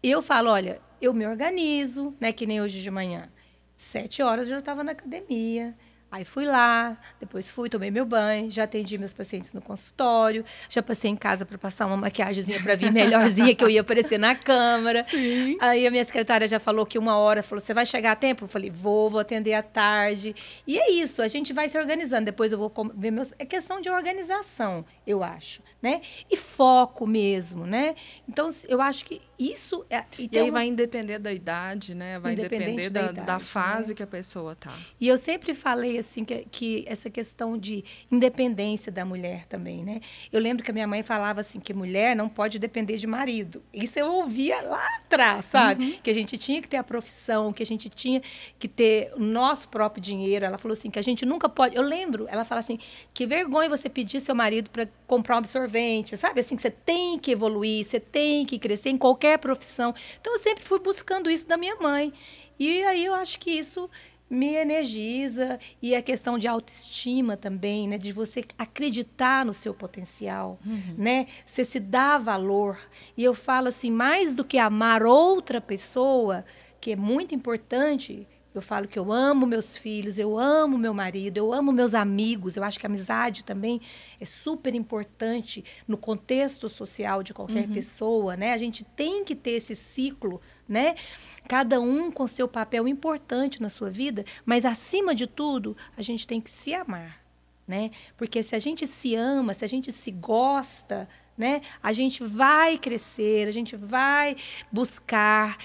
Eu 0.02 0.22
falo, 0.22 0.50
olha, 0.50 0.80
eu 1.00 1.12
me 1.12 1.26
organizo, 1.26 2.14
né? 2.18 2.32
Que 2.32 2.46
nem 2.46 2.60
hoje 2.60 2.80
de 2.80 2.90
manhã. 2.90 3.30
Sete 3.76 4.22
horas 4.22 4.46
eu 4.46 4.54
já 4.54 4.58
estava 4.60 4.82
na 4.82 4.92
academia. 4.92 5.76
Aí 6.14 6.24
fui 6.24 6.44
lá, 6.44 6.96
depois 7.18 7.50
fui, 7.50 7.68
tomei 7.68 7.90
meu 7.90 8.06
banho, 8.06 8.48
já 8.48 8.62
atendi 8.62 8.96
meus 8.96 9.12
pacientes 9.12 9.52
no 9.52 9.60
consultório, 9.60 10.44
já 10.68 10.80
passei 10.80 11.10
em 11.10 11.16
casa 11.16 11.44
para 11.44 11.58
passar 11.58 11.86
uma 11.86 11.96
maquiagemzinha 11.96 12.62
para 12.62 12.76
vir 12.76 12.92
melhorzinha 12.92 13.52
que 13.52 13.64
eu 13.64 13.68
ia 13.68 13.80
aparecer 13.80 14.16
na 14.16 14.32
câmara. 14.32 15.02
Sim. 15.10 15.58
Aí 15.60 15.84
a 15.84 15.90
minha 15.90 16.04
secretária 16.04 16.46
já 16.46 16.60
falou 16.60 16.86
que 16.86 17.00
uma 17.00 17.16
hora, 17.16 17.42
falou, 17.42 17.60
você 17.60 17.74
vai 17.74 17.84
chegar 17.84 18.12
a 18.12 18.14
tempo? 18.14 18.44
Eu 18.44 18.48
falei, 18.48 18.70
vou, 18.70 19.10
vou 19.10 19.18
atender 19.18 19.54
à 19.54 19.62
tarde. 19.62 20.36
E 20.64 20.78
é 20.78 20.88
isso, 20.88 21.20
a 21.20 21.26
gente 21.26 21.52
vai 21.52 21.68
se 21.68 21.76
organizando. 21.76 22.26
Depois 22.26 22.52
eu 22.52 22.58
vou 22.58 22.72
ver 22.94 23.10
meus... 23.10 23.32
É 23.36 23.44
questão 23.44 23.80
de 23.80 23.90
organização, 23.90 24.84
eu 25.04 25.20
acho, 25.24 25.62
né? 25.82 26.00
E 26.30 26.36
foco 26.36 27.08
mesmo, 27.08 27.66
né? 27.66 27.96
Então, 28.28 28.48
eu 28.68 28.80
acho 28.80 29.04
que 29.04 29.20
isso... 29.36 29.84
É... 29.90 30.04
E 30.16 30.26
então, 30.26 30.44
aí 30.44 30.50
vai 30.52 30.66
independer 30.68 31.18
da 31.18 31.32
idade, 31.32 31.92
né? 31.92 32.20
Vai 32.20 32.36
depender 32.36 32.88
da 32.88 33.02
da, 33.06 33.10
da, 33.10 33.22
idade, 33.22 33.44
fase 33.44 33.88
né? 33.88 33.94
que 33.96 34.02
a 34.04 34.06
pessoa 34.06 34.54
tá. 34.54 34.72
E 35.00 35.08
eu 35.08 35.18
sempre 35.18 35.56
falei 35.56 36.03
assim 36.04 36.24
que, 36.24 36.46
que 36.50 36.84
essa 36.86 37.10
questão 37.10 37.56
de 37.58 37.84
independência 38.10 38.90
da 38.90 39.04
mulher 39.04 39.46
também, 39.46 39.84
né? 39.84 40.00
Eu 40.32 40.40
lembro 40.40 40.62
que 40.62 40.70
a 40.70 40.74
minha 40.74 40.86
mãe 40.86 41.02
falava 41.02 41.40
assim 41.40 41.58
que 41.60 41.72
mulher 41.74 42.14
não 42.14 42.28
pode 42.28 42.58
depender 42.58 42.96
de 42.96 43.06
marido. 43.06 43.62
Isso 43.72 43.98
eu 43.98 44.10
ouvia 44.12 44.60
lá 44.62 44.86
atrás, 44.98 45.46
sabe? 45.46 45.98
Que 46.02 46.10
a 46.10 46.14
gente 46.14 46.36
tinha 46.38 46.60
que 46.60 46.68
ter 46.68 46.76
a 46.76 46.84
profissão, 46.84 47.52
que 47.52 47.62
a 47.62 47.66
gente 47.66 47.88
tinha 47.88 48.22
que 48.58 48.68
ter 48.68 49.12
o 49.16 49.20
nosso 49.20 49.68
próprio 49.68 50.02
dinheiro. 50.02 50.44
Ela 50.44 50.58
falou 50.58 50.74
assim 50.74 50.90
que 50.90 50.98
a 50.98 51.02
gente 51.02 51.24
nunca 51.24 51.48
pode. 51.48 51.76
Eu 51.76 51.82
lembro, 51.82 52.26
ela 52.28 52.44
fala 52.44 52.60
assim 52.60 52.78
que 53.12 53.26
vergonha 53.26 53.68
você 53.68 53.88
pedir 53.88 54.20
seu 54.20 54.34
marido 54.34 54.70
para 54.70 54.88
comprar 55.06 55.36
um 55.36 55.38
absorvente, 55.38 56.16
sabe? 56.16 56.40
Assim 56.40 56.56
que 56.56 56.62
você 56.62 56.70
tem 56.70 57.18
que 57.18 57.30
evoluir, 57.30 57.84
você 57.84 57.98
tem 57.98 58.44
que 58.44 58.58
crescer 58.58 58.90
em 58.90 58.98
qualquer 58.98 59.38
profissão. 59.38 59.94
Então 60.20 60.34
eu 60.34 60.38
sempre 60.38 60.64
fui 60.64 60.78
buscando 60.78 61.30
isso 61.30 61.46
da 61.46 61.56
minha 61.56 61.76
mãe. 61.76 62.12
E 62.58 62.84
aí 62.84 63.04
eu 63.04 63.14
acho 63.14 63.38
que 63.38 63.50
isso 63.50 63.90
me 64.28 64.54
energiza 64.54 65.58
e 65.80 65.94
a 65.94 66.02
questão 66.02 66.38
de 66.38 66.48
autoestima 66.48 67.36
também, 67.36 67.86
né, 67.86 67.98
de 67.98 68.10
você 68.10 68.44
acreditar 68.58 69.44
no 69.44 69.52
seu 69.52 69.74
potencial, 69.74 70.58
né? 70.96 71.26
Você 71.44 71.64
se 71.64 71.78
dá 71.78 72.18
valor. 72.18 72.78
E 73.16 73.22
eu 73.22 73.34
falo 73.34 73.68
assim, 73.68 73.90
mais 73.90 74.34
do 74.34 74.44
que 74.44 74.58
amar 74.58 75.02
outra 75.02 75.60
pessoa, 75.60 76.44
que 76.80 76.92
é 76.92 76.96
muito 76.96 77.34
importante, 77.34 78.26
eu 78.54 78.62
falo 78.62 78.86
que 78.86 78.98
eu 78.98 79.12
amo 79.12 79.46
meus 79.46 79.76
filhos, 79.76 80.16
eu 80.16 80.38
amo 80.38 80.78
meu 80.78 80.94
marido, 80.94 81.38
eu 81.38 81.52
amo 81.52 81.72
meus 81.72 81.92
amigos. 81.92 82.56
Eu 82.56 82.62
acho 82.62 82.78
que 82.78 82.86
a 82.86 82.88
amizade 82.88 83.42
também 83.42 83.80
é 84.20 84.24
super 84.24 84.72
importante 84.76 85.64
no 85.88 85.98
contexto 85.98 86.68
social 86.68 87.22
de 87.22 87.34
qualquer 87.34 87.68
pessoa, 87.68 88.36
né? 88.36 88.52
A 88.52 88.56
gente 88.56 88.84
tem 88.84 89.24
que 89.24 89.34
ter 89.34 89.52
esse 89.52 89.74
ciclo, 89.74 90.40
né? 90.68 90.94
Cada 91.48 91.80
um 91.80 92.10
com 92.10 92.26
seu 92.26 92.48
papel 92.48 92.88
importante 92.88 93.60
na 93.60 93.68
sua 93.68 93.90
vida, 93.90 94.24
mas 94.44 94.64
acima 94.64 95.14
de 95.14 95.26
tudo, 95.26 95.76
a 95.96 96.02
gente 96.02 96.26
tem 96.26 96.40
que 96.40 96.50
se 96.50 96.74
amar, 96.74 97.20
né? 97.66 97.90
Porque 98.16 98.42
se 98.42 98.56
a 98.56 98.58
gente 98.58 98.86
se 98.86 99.14
ama, 99.14 99.54
se 99.54 99.64
a 99.64 99.68
gente 99.68 99.92
se 99.92 100.10
gosta, 100.10 101.08
né? 101.36 101.60
A 101.82 101.92
gente 101.92 102.22
vai 102.24 102.78
crescer, 102.78 103.48
a 103.48 103.52
gente 103.52 103.76
vai 103.76 104.36
buscar 104.72 105.56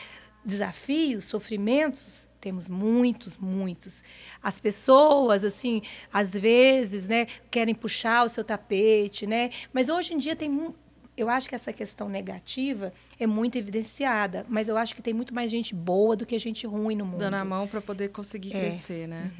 desafios, 0.43 1.25
sofrimentos, 1.25 2.27
temos 2.39 2.69
muitos, 2.69 3.37
muitos. 3.37 4.03
As 4.41 4.59
pessoas, 4.59 5.43
assim, 5.43 5.81
às 6.11 6.33
vezes, 6.33 7.07
né, 7.07 7.25
querem 7.51 7.75
puxar 7.75 8.25
o 8.25 8.29
seu 8.29 8.43
tapete, 8.43 9.27
né? 9.27 9.49
Mas 9.73 9.89
hoje 9.89 10.13
em 10.13 10.17
dia 10.17 10.35
tem 10.35 10.73
eu 11.19 11.29
acho 11.29 11.47
que 11.49 11.55
essa 11.55 11.71
questão 11.73 12.07
negativa 12.09 12.93
é 13.19 13.27
muito 13.27 13.57
evidenciada, 13.57 14.45
mas 14.49 14.67
eu 14.67 14.77
acho 14.77 14.95
que 14.95 15.01
tem 15.01 15.13
muito 15.13 15.33
mais 15.33 15.49
gente 15.51 15.75
boa 15.75 16.15
do 16.15 16.25
que 16.25 16.37
gente 16.39 16.65
ruim 16.65 16.95
no 16.95 17.05
mundo. 17.05 17.19
Dando 17.19 17.35
a 17.35 17.45
mão 17.45 17.67
para 17.67 17.81
poder 17.81 18.09
conseguir 18.09 18.55
É. 18.55 18.59
crescer, 18.59 19.07
né? 19.07 19.31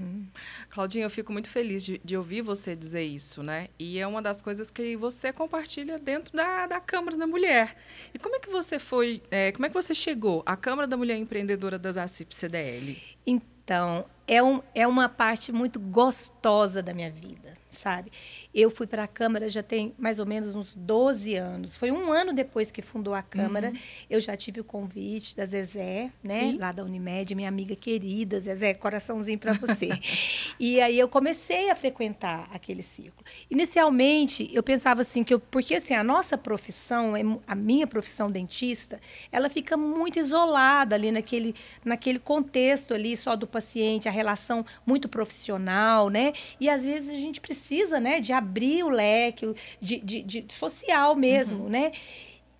Claudinha, 0.70 1.06
eu 1.06 1.10
fico 1.10 1.32
muito 1.32 1.50
feliz 1.50 1.84
de, 1.86 2.00
de 2.04 2.18
ouvir 2.18 2.42
você 2.42 2.76
dizer 2.76 3.04
isso, 3.04 3.42
né? 3.44 3.68
E 3.78 3.98
é 4.00 4.06
uma 4.08 4.22
das 4.22 4.42
coisas 4.42 4.70
que 4.70 4.96
você 4.98 5.32
compartilha 5.34 5.98
dentro 5.98 6.36
da, 6.36 6.68
da 6.68 6.80
Câmara 6.80 7.15
da 7.18 7.26
Mulher. 7.28 7.76
E 8.13 8.20
como 8.20 8.36
é 8.36 8.39
que 8.39 8.50
você 8.50 8.80
foi, 8.80 9.22
é, 9.32 9.52
como 9.52 9.65
é 9.65 9.70
que 9.70 9.76
você 9.76 9.94
chegou 9.96 10.44
à 10.46 10.56
Câmara 10.56 10.88
da 10.88 10.98
Mulher 10.98 11.18
Empreendedora 11.18 11.78
das 11.80 11.98
ACIP 11.98 12.34
CDL? 12.36 13.02
Então, 13.26 14.06
é, 14.28 14.42
um, 14.42 14.62
é 14.74 14.88
uma 14.88 15.08
parte 15.08 15.52
muito 15.52 15.80
gostosa 15.80 16.82
da 16.82 16.94
minha 16.94 17.12
vida, 17.12 17.58
sabe? 17.69 18.12
Eu 18.53 18.71
fui 18.71 18.88
para 18.88 19.03
a 19.03 19.08
Câmara 19.08 19.47
já 19.49 19.62
tem 19.62 19.93
mais 19.97 20.19
ou 20.19 20.25
menos 20.25 20.55
uns 20.55 20.73
12 20.73 21.36
anos. 21.36 21.77
Foi 21.77 21.91
um 21.91 22.12
ano 22.12 22.34
depois 22.34 22.71
que 22.71 22.82
fundou 22.82 23.13
a 23.13 23.21
Câmara. 23.21 23.71
Eu 24.10 24.19
já 24.19 24.36
tive 24.36 24.60
o 24.60 24.63
convite 24.63 25.36
da 25.36 25.45
Zezé, 25.45 26.12
né? 26.23 26.41
Sim. 26.41 26.58
Lá 26.58 26.71
da 26.71 26.84
Unimed, 26.84 27.36
minha 27.36 27.47
amiga 27.47 27.75
querida. 27.75 28.39
Zezé, 28.39 28.73
coraçãozinho 28.73 29.38
para 29.38 29.53
você. 29.53 29.89
e 30.60 30.82
aí 30.82 30.97
eu 30.97 31.08
comecei 31.08 31.69
a 31.69 31.75
frequentar 31.75 32.49
aquele 32.51 32.82
ciclo. 32.82 33.23
Inicialmente, 33.49 34.49
eu 34.53 34.63
pensava 34.63 35.01
assim, 35.01 35.23
que 35.23 35.34
eu, 35.34 35.39
porque 35.39 35.75
assim, 35.75 35.93
a 35.93 36.03
nossa 36.03 36.38
profissão, 36.38 37.15
é 37.15 37.21
a 37.47 37.55
minha 37.55 37.88
profissão 37.88 38.32
dentista, 38.32 38.99
ela 39.32 39.49
fica 39.49 39.77
muito 39.77 40.19
isolada 40.19 40.95
ali 40.95 41.12
naquele, 41.12 41.55
naquele 41.84 42.19
contexto 42.19 42.93
ali 42.93 43.15
só 43.15 43.36
do 43.36 43.47
paciente, 43.47 44.08
a 44.08 44.12
relação 44.12 44.65
muito 44.86 45.08
profissional, 45.08 46.10
né? 46.10 46.34
E 46.60 46.69
às 46.69 46.84
vezes 46.84 47.10
a 47.10 47.19
gente 47.19 47.39
precisa, 47.39 47.59
né, 48.00 48.19
de 48.19 48.34
abrir 48.34 48.84
o 48.84 48.89
leque, 48.89 49.54
de, 49.82 50.00
de, 50.00 50.22
de 50.22 50.45
social 50.54 51.15
mesmo, 51.15 51.69
né? 51.69 51.91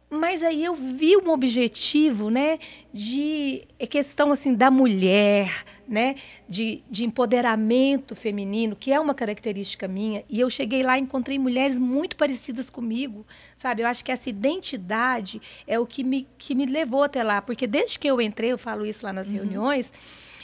mas 0.10 0.42
aí 0.42 0.64
eu 0.64 0.74
vi 0.74 1.16
um 1.18 1.30
objetivo, 1.30 2.32
né, 2.32 2.58
de 2.92 3.62
é 3.78 3.86
questão 3.86 4.32
assim 4.32 4.56
da 4.56 4.72
mulher, 4.72 5.64
né, 5.88 6.16
de, 6.48 6.84
de 6.90 7.06
empoderamento 7.06 8.16
feminino, 8.16 8.76
que 8.76 8.92
é 8.92 9.00
uma 9.00 9.14
característica 9.14 9.88
minha, 9.88 10.24
e 10.28 10.40
eu 10.40 10.50
cheguei 10.50 10.82
lá 10.82 10.98
e 10.98 11.02
encontrei 11.02 11.38
mulheres 11.38 11.78
muito 11.78 12.16
parecidas 12.16 12.70
comigo, 12.70 13.26
sabe? 13.56 13.84
Eu 13.84 13.88
acho 13.88 14.04
que 14.04 14.12
essa 14.12 14.30
identidade 14.30 15.40
é 15.68 15.80
o 15.80 15.86
que 15.86 16.04
me, 16.04 16.28
que 16.38 16.56
me 16.56 16.66
levou 16.66 17.04
até 17.04 17.24
lá, 17.24 17.42
porque 17.42 17.68
desde 17.68 18.00
que 18.00 18.08
eu 18.10 18.20
entrei, 18.20 18.52
eu 18.52 18.58
falo 18.58 18.86
isso 18.86 19.06
lá 19.06 19.14
nas 19.14 19.28
uhum. 19.28 19.34
reuniões, 19.34 19.92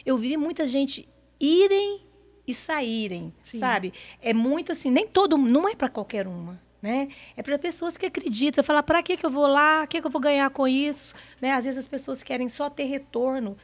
eu 0.06 0.16
vi 0.18 0.38
muita 0.38 0.68
gente 0.68 1.10
irem 1.40 2.05
e 2.48 2.54
saírem, 2.54 3.34
Sim. 3.42 3.60
sabe? 3.60 3.94
É 4.22 4.34
muito 4.34 4.72
assim, 4.72 4.92
nem 4.92 5.08
todo, 5.08 5.38
não 5.38 5.68
é 5.68 5.76
para 5.76 5.90
qualquer 5.90 6.28
uma. 6.28 6.64
Né? 6.82 7.08
É 7.36 7.42
para 7.42 7.58
pessoas 7.58 7.98
que 7.98 8.06
acreditam. 8.06 8.64
Você 8.64 8.68
fala, 8.68 8.84
para 8.84 9.02
que, 9.02 9.18
que 9.18 9.26
eu 9.26 9.30
vou 9.32 9.48
lá? 9.48 9.84
O 9.84 9.88
que, 9.88 10.00
que 10.00 10.06
eu 10.06 10.12
vou 10.12 10.22
ganhar 10.22 10.48
com 10.52 10.68
isso? 10.68 11.16
Né? 11.42 11.52
Às 11.52 11.66
vezes 11.66 11.80
as 11.80 11.88
pessoas 11.88 12.22
querem 12.22 12.48
só 12.48 12.70
ter 12.70 12.84
retorno 12.84 13.58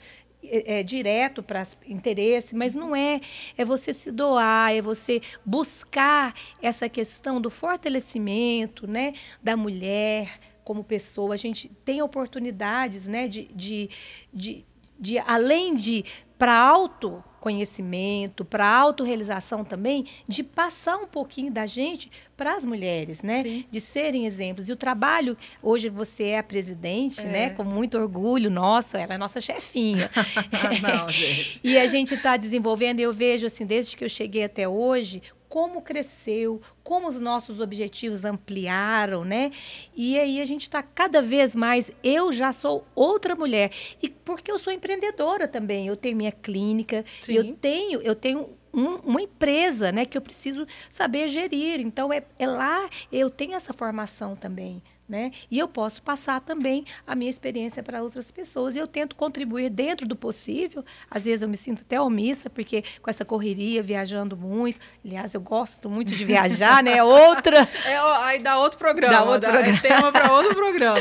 é, 0.43 0.79
é, 0.79 0.83
direto 0.83 1.43
para 1.43 1.67
interesse, 1.87 2.55
mas 2.55 2.75
não 2.75 2.95
é. 2.95 3.21
É 3.55 3.63
você 3.63 3.93
se 3.93 4.11
doar, 4.11 4.73
é 4.73 4.81
você 4.81 5.21
buscar 5.45 6.33
essa 6.61 6.89
questão 6.89 7.39
do 7.39 7.49
fortalecimento 7.49 8.87
né, 8.87 9.13
da 9.43 9.55
mulher 9.55 10.39
como 10.63 10.83
pessoa. 10.83 11.35
A 11.35 11.37
gente 11.37 11.69
tem 11.85 12.01
oportunidades 12.01 13.07
né, 13.07 13.27
de, 13.27 13.45
de, 13.53 13.89
de, 14.33 14.65
de 14.99 15.19
além 15.19 15.75
de 15.75 16.03
para 16.41 16.57
autoconhecimento, 16.57 18.43
para 18.43 18.67
autorrealização 18.67 19.63
também, 19.63 20.07
de 20.27 20.41
passar 20.41 20.97
um 20.97 21.05
pouquinho 21.05 21.51
da 21.51 21.67
gente 21.67 22.09
para 22.35 22.55
as 22.55 22.65
mulheres, 22.65 23.21
né? 23.21 23.43
Sim. 23.43 23.65
De 23.69 23.79
serem 23.79 24.25
exemplos. 24.25 24.67
E 24.67 24.71
o 24.71 24.75
trabalho, 24.75 25.37
hoje 25.61 25.87
você 25.87 26.29
é 26.29 26.39
a 26.39 26.43
presidente, 26.43 27.21
né? 27.27 27.43
é. 27.43 27.49
né? 27.49 27.53
Com 27.53 27.63
muito 27.63 27.95
orgulho, 27.95 28.49
nossa, 28.49 28.97
ela 28.97 29.13
é 29.13 29.17
nossa 29.19 29.39
chefinha. 29.39 30.09
Não, 30.81 31.07
gente. 31.11 31.59
e 31.63 31.77
a 31.77 31.85
gente 31.85 32.15
está 32.15 32.35
desenvolvendo, 32.37 32.99
eu 32.99 33.13
vejo 33.13 33.45
assim, 33.45 33.63
desde 33.63 33.95
que 33.95 34.03
eu 34.03 34.09
cheguei 34.09 34.43
até 34.43 34.67
hoje, 34.67 35.21
como 35.51 35.81
cresceu, 35.81 36.61
como 36.81 37.09
os 37.09 37.19
nossos 37.19 37.59
objetivos 37.59 38.23
ampliaram, 38.23 39.25
né? 39.25 39.51
E 39.93 40.17
aí 40.17 40.39
a 40.39 40.45
gente 40.45 40.61
está 40.61 40.81
cada 40.81 41.21
vez 41.21 41.53
mais. 41.53 41.91
Eu 42.01 42.31
já 42.31 42.53
sou 42.53 42.87
outra 42.95 43.35
mulher 43.35 43.69
e 44.01 44.07
porque 44.07 44.49
eu 44.49 44.57
sou 44.57 44.71
empreendedora 44.71 45.49
também. 45.49 45.87
Eu 45.87 45.97
tenho 45.97 46.15
minha 46.15 46.31
clínica, 46.31 47.03
Sim. 47.19 47.33
eu 47.33 47.53
tenho, 47.53 48.01
eu 48.01 48.15
tenho 48.15 48.47
um, 48.73 48.95
uma 49.03 49.21
empresa, 49.21 49.91
né? 49.91 50.05
Que 50.05 50.17
eu 50.17 50.21
preciso 50.21 50.65
saber 50.89 51.27
gerir. 51.27 51.81
Então 51.81 52.13
é, 52.13 52.23
é 52.39 52.47
lá 52.47 52.89
eu 53.11 53.29
tenho 53.29 53.53
essa 53.53 53.73
formação 53.73 54.37
também, 54.37 54.81
né? 55.11 55.31
E 55.51 55.59
eu 55.59 55.67
posso 55.67 56.01
passar 56.01 56.39
também 56.39 56.85
a 57.05 57.13
minha 57.13 57.29
experiência 57.29 57.83
para 57.83 58.01
outras 58.01 58.31
pessoas. 58.31 58.77
E 58.77 58.79
eu 58.79 58.87
tento 58.87 59.13
contribuir 59.13 59.69
dentro 59.69 60.07
do 60.07 60.15
possível. 60.15 60.83
Às 61.09 61.25
vezes 61.25 61.41
eu 61.41 61.49
me 61.49 61.57
sinto 61.57 61.81
até 61.81 61.99
omissa, 61.99 62.49
porque 62.49 62.81
com 63.01 63.09
essa 63.09 63.25
correria, 63.25 63.83
viajando 63.83 64.37
muito. 64.37 64.79
Aliás, 65.05 65.33
eu 65.33 65.41
gosto 65.41 65.89
muito 65.89 66.15
de 66.15 66.23
viajar, 66.23 66.81
né? 66.81 66.97
É 66.97 67.03
outra. 67.03 67.69
É, 67.83 67.97
aí 67.97 68.39
dá 68.39 68.57
outro 68.59 68.77
programa. 68.77 69.13
Dá 69.13 69.23
outro 69.23 69.41
dá, 69.41 69.51
programa. 69.51 69.77
É 69.77 69.81
tema 69.81 70.11
para 70.11 70.31
outro 70.31 70.55
programa. 70.55 70.99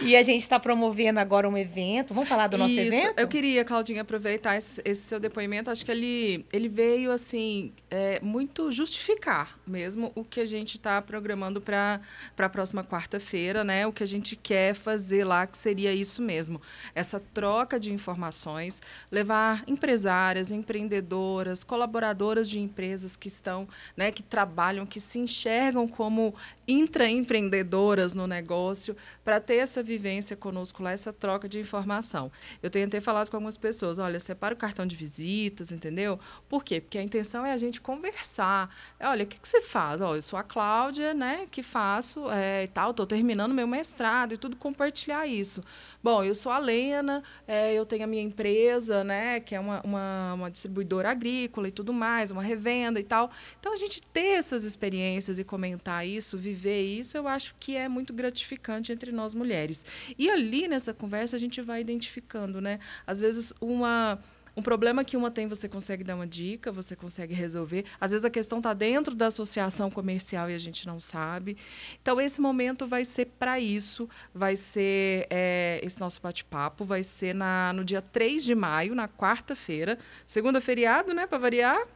e 0.00 0.16
a 0.16 0.22
gente 0.22 0.42
está 0.42 0.58
promovendo 0.58 1.20
agora 1.20 1.48
um 1.48 1.56
evento. 1.56 2.12
Vamos 2.14 2.28
falar 2.28 2.48
do 2.48 2.56
nosso 2.56 2.72
Isso. 2.72 2.96
evento? 2.96 3.18
Eu 3.18 3.28
queria, 3.28 3.64
Claudinha, 3.64 4.02
aproveitar 4.02 4.56
esse, 4.56 4.80
esse, 4.84 5.02
seu 5.02 5.20
depoimento. 5.20 5.70
Acho 5.70 5.84
que 5.84 5.90
ele, 5.90 6.44
ele 6.52 6.68
veio, 6.68 7.12
assim, 7.12 7.72
é, 7.90 8.18
muito 8.20 8.72
justificar 8.72 9.56
mesmo 9.66 10.10
o 10.14 10.24
que 10.24 10.40
a 10.40 10.46
gente 10.46 10.76
está 10.76 11.00
programando 11.02 11.60
para 11.60 12.00
a 12.38 12.48
próxima 12.48 12.82
quarta 12.82 12.95
quarta-feira, 12.96 13.62
né? 13.62 13.86
O 13.86 13.92
que 13.92 14.02
a 14.02 14.06
gente 14.06 14.34
quer 14.34 14.74
fazer 14.74 15.22
lá, 15.24 15.46
que 15.46 15.58
seria 15.58 15.92
isso 15.92 16.22
mesmo. 16.22 16.60
Essa 16.94 17.20
troca 17.20 17.78
de 17.78 17.92
informações, 17.92 18.80
levar 19.10 19.62
empresárias, 19.66 20.50
empreendedoras, 20.50 21.62
colaboradoras 21.62 22.48
de 22.48 22.58
empresas 22.58 23.14
que 23.14 23.28
estão, 23.28 23.68
né, 23.96 24.10
que 24.10 24.22
trabalham, 24.22 24.86
que 24.86 24.98
se 24.98 25.18
enxergam 25.18 25.86
como 25.86 26.34
intraempreendedoras 26.66 28.14
no 28.14 28.26
negócio, 28.26 28.96
para 29.24 29.38
ter 29.38 29.56
essa 29.56 29.82
vivência 29.82 30.36
conosco 30.36 30.82
lá, 30.82 30.92
essa 30.92 31.12
troca 31.12 31.48
de 31.48 31.60
informação. 31.60 32.32
Eu 32.62 32.70
tenho 32.70 32.86
até 32.86 33.00
falado 33.00 33.30
com 33.30 33.36
algumas 33.36 33.56
pessoas, 33.56 33.98
olha, 33.98 34.18
separa 34.18 34.54
o 34.54 34.56
cartão 34.56 34.86
de 34.86 34.96
visitas, 34.96 35.70
entendeu? 35.70 36.18
Por 36.48 36.64
quê? 36.64 36.80
Porque 36.80 36.98
a 36.98 37.02
intenção 37.02 37.44
é 37.44 37.52
a 37.52 37.56
gente 37.56 37.80
conversar. 37.80 38.74
Olha, 39.00 39.24
o 39.24 39.26
que, 39.26 39.38
que 39.38 39.46
você 39.46 39.60
faz? 39.60 40.00
Olha, 40.00 40.18
eu 40.18 40.22
sou 40.22 40.38
a 40.38 40.42
Cláudia, 40.42 41.12
né, 41.12 41.46
que 41.50 41.62
faço 41.62 42.30
é, 42.30 42.64
e 42.64 42.68
tal, 42.68 42.85
estou 42.90 43.06
terminando 43.06 43.52
meu 43.52 43.66
mestrado 43.66 44.34
e 44.34 44.36
tudo, 44.36 44.56
compartilhar 44.56 45.26
isso. 45.26 45.62
Bom, 46.02 46.22
eu 46.22 46.34
sou 46.34 46.52
a 46.52 46.58
Lena, 46.58 47.22
é, 47.46 47.74
eu 47.74 47.84
tenho 47.84 48.04
a 48.04 48.06
minha 48.06 48.22
empresa, 48.22 49.04
né, 49.04 49.40
que 49.40 49.54
é 49.54 49.60
uma, 49.60 49.80
uma, 49.82 50.34
uma 50.34 50.50
distribuidora 50.50 51.10
agrícola 51.10 51.68
e 51.68 51.72
tudo 51.72 51.92
mais, 51.92 52.30
uma 52.30 52.42
revenda 52.42 53.00
e 53.00 53.04
tal. 53.04 53.30
Então, 53.58 53.72
a 53.72 53.76
gente 53.76 54.02
ter 54.02 54.38
essas 54.38 54.64
experiências 54.64 55.38
e 55.38 55.44
comentar 55.44 56.06
isso, 56.06 56.38
viver 56.38 56.82
isso, 56.82 57.16
eu 57.16 57.26
acho 57.26 57.54
que 57.58 57.76
é 57.76 57.88
muito 57.88 58.12
gratificante 58.12 58.92
entre 58.92 59.12
nós 59.12 59.34
mulheres. 59.34 59.84
E 60.18 60.30
ali 60.30 60.68
nessa 60.68 60.92
conversa 60.92 61.36
a 61.36 61.38
gente 61.38 61.60
vai 61.62 61.80
identificando, 61.80 62.60
né? 62.60 62.78
Às 63.06 63.18
vezes 63.18 63.52
uma 63.60 64.18
um 64.56 64.62
problema 64.62 65.04
que 65.04 65.16
uma 65.16 65.30
tem, 65.30 65.46
você 65.46 65.68
consegue 65.68 66.02
dar 66.02 66.14
uma 66.14 66.26
dica, 66.26 66.72
você 66.72 66.96
consegue 66.96 67.34
resolver. 67.34 67.84
Às 68.00 68.12
vezes 68.12 68.24
a 68.24 68.30
questão 68.30 68.58
está 68.58 68.72
dentro 68.72 69.14
da 69.14 69.26
associação 69.26 69.90
comercial 69.90 70.48
e 70.48 70.54
a 70.54 70.58
gente 70.58 70.86
não 70.86 70.98
sabe. 70.98 71.58
Então, 72.00 72.18
esse 72.18 72.40
momento 72.40 72.86
vai 72.86 73.04
ser 73.04 73.26
para 73.38 73.60
isso. 73.60 74.08
Vai 74.34 74.56
ser 74.56 75.26
é, 75.28 75.78
esse 75.82 76.00
nosso 76.00 76.22
bate-papo. 76.22 76.86
Vai 76.86 77.02
ser 77.02 77.34
na, 77.34 77.72
no 77.74 77.84
dia 77.84 78.00
3 78.00 78.42
de 78.42 78.54
maio, 78.54 78.94
na 78.94 79.06
quarta-feira. 79.06 79.98
Segunda 80.26 80.58
feriado, 80.58 81.12
né? 81.12 81.26
Para 81.26 81.36
variar. 81.36 81.86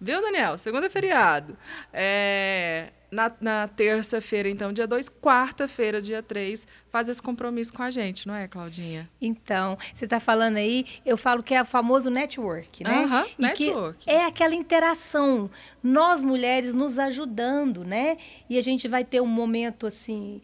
Viu, 0.00 0.22
Daniel? 0.22 0.56
Segunda 0.56 0.88
feriado. 0.88 1.58
É, 1.92 2.90
na, 3.10 3.32
na 3.40 3.68
terça-feira, 3.68 4.48
então, 4.48 4.72
dia 4.72 4.86
2, 4.86 5.08
quarta-feira, 5.08 6.00
dia 6.00 6.22
3, 6.22 6.66
faz 6.90 7.08
esse 7.08 7.22
compromisso 7.22 7.72
com 7.72 7.82
a 7.82 7.90
gente, 7.90 8.26
não 8.26 8.34
é, 8.34 8.46
Claudinha? 8.46 9.08
Então, 9.20 9.78
você 9.94 10.04
está 10.04 10.20
falando 10.20 10.56
aí, 10.56 10.84
eu 11.04 11.16
falo 11.16 11.42
que 11.42 11.54
é 11.54 11.62
o 11.62 11.64
famoso 11.64 12.10
network, 12.10 12.84
né? 12.84 13.06
Uhum, 13.06 13.24
e 13.38 13.42
network. 13.42 14.04
Que 14.04 14.10
é 14.10 14.26
aquela 14.26 14.54
interação, 14.54 15.50
nós 15.82 16.24
mulheres 16.24 16.74
nos 16.74 16.98
ajudando, 16.98 17.84
né? 17.84 18.18
E 18.48 18.58
a 18.58 18.62
gente 18.62 18.86
vai 18.86 19.04
ter 19.04 19.20
um 19.20 19.26
momento 19.26 19.86
assim 19.86 20.40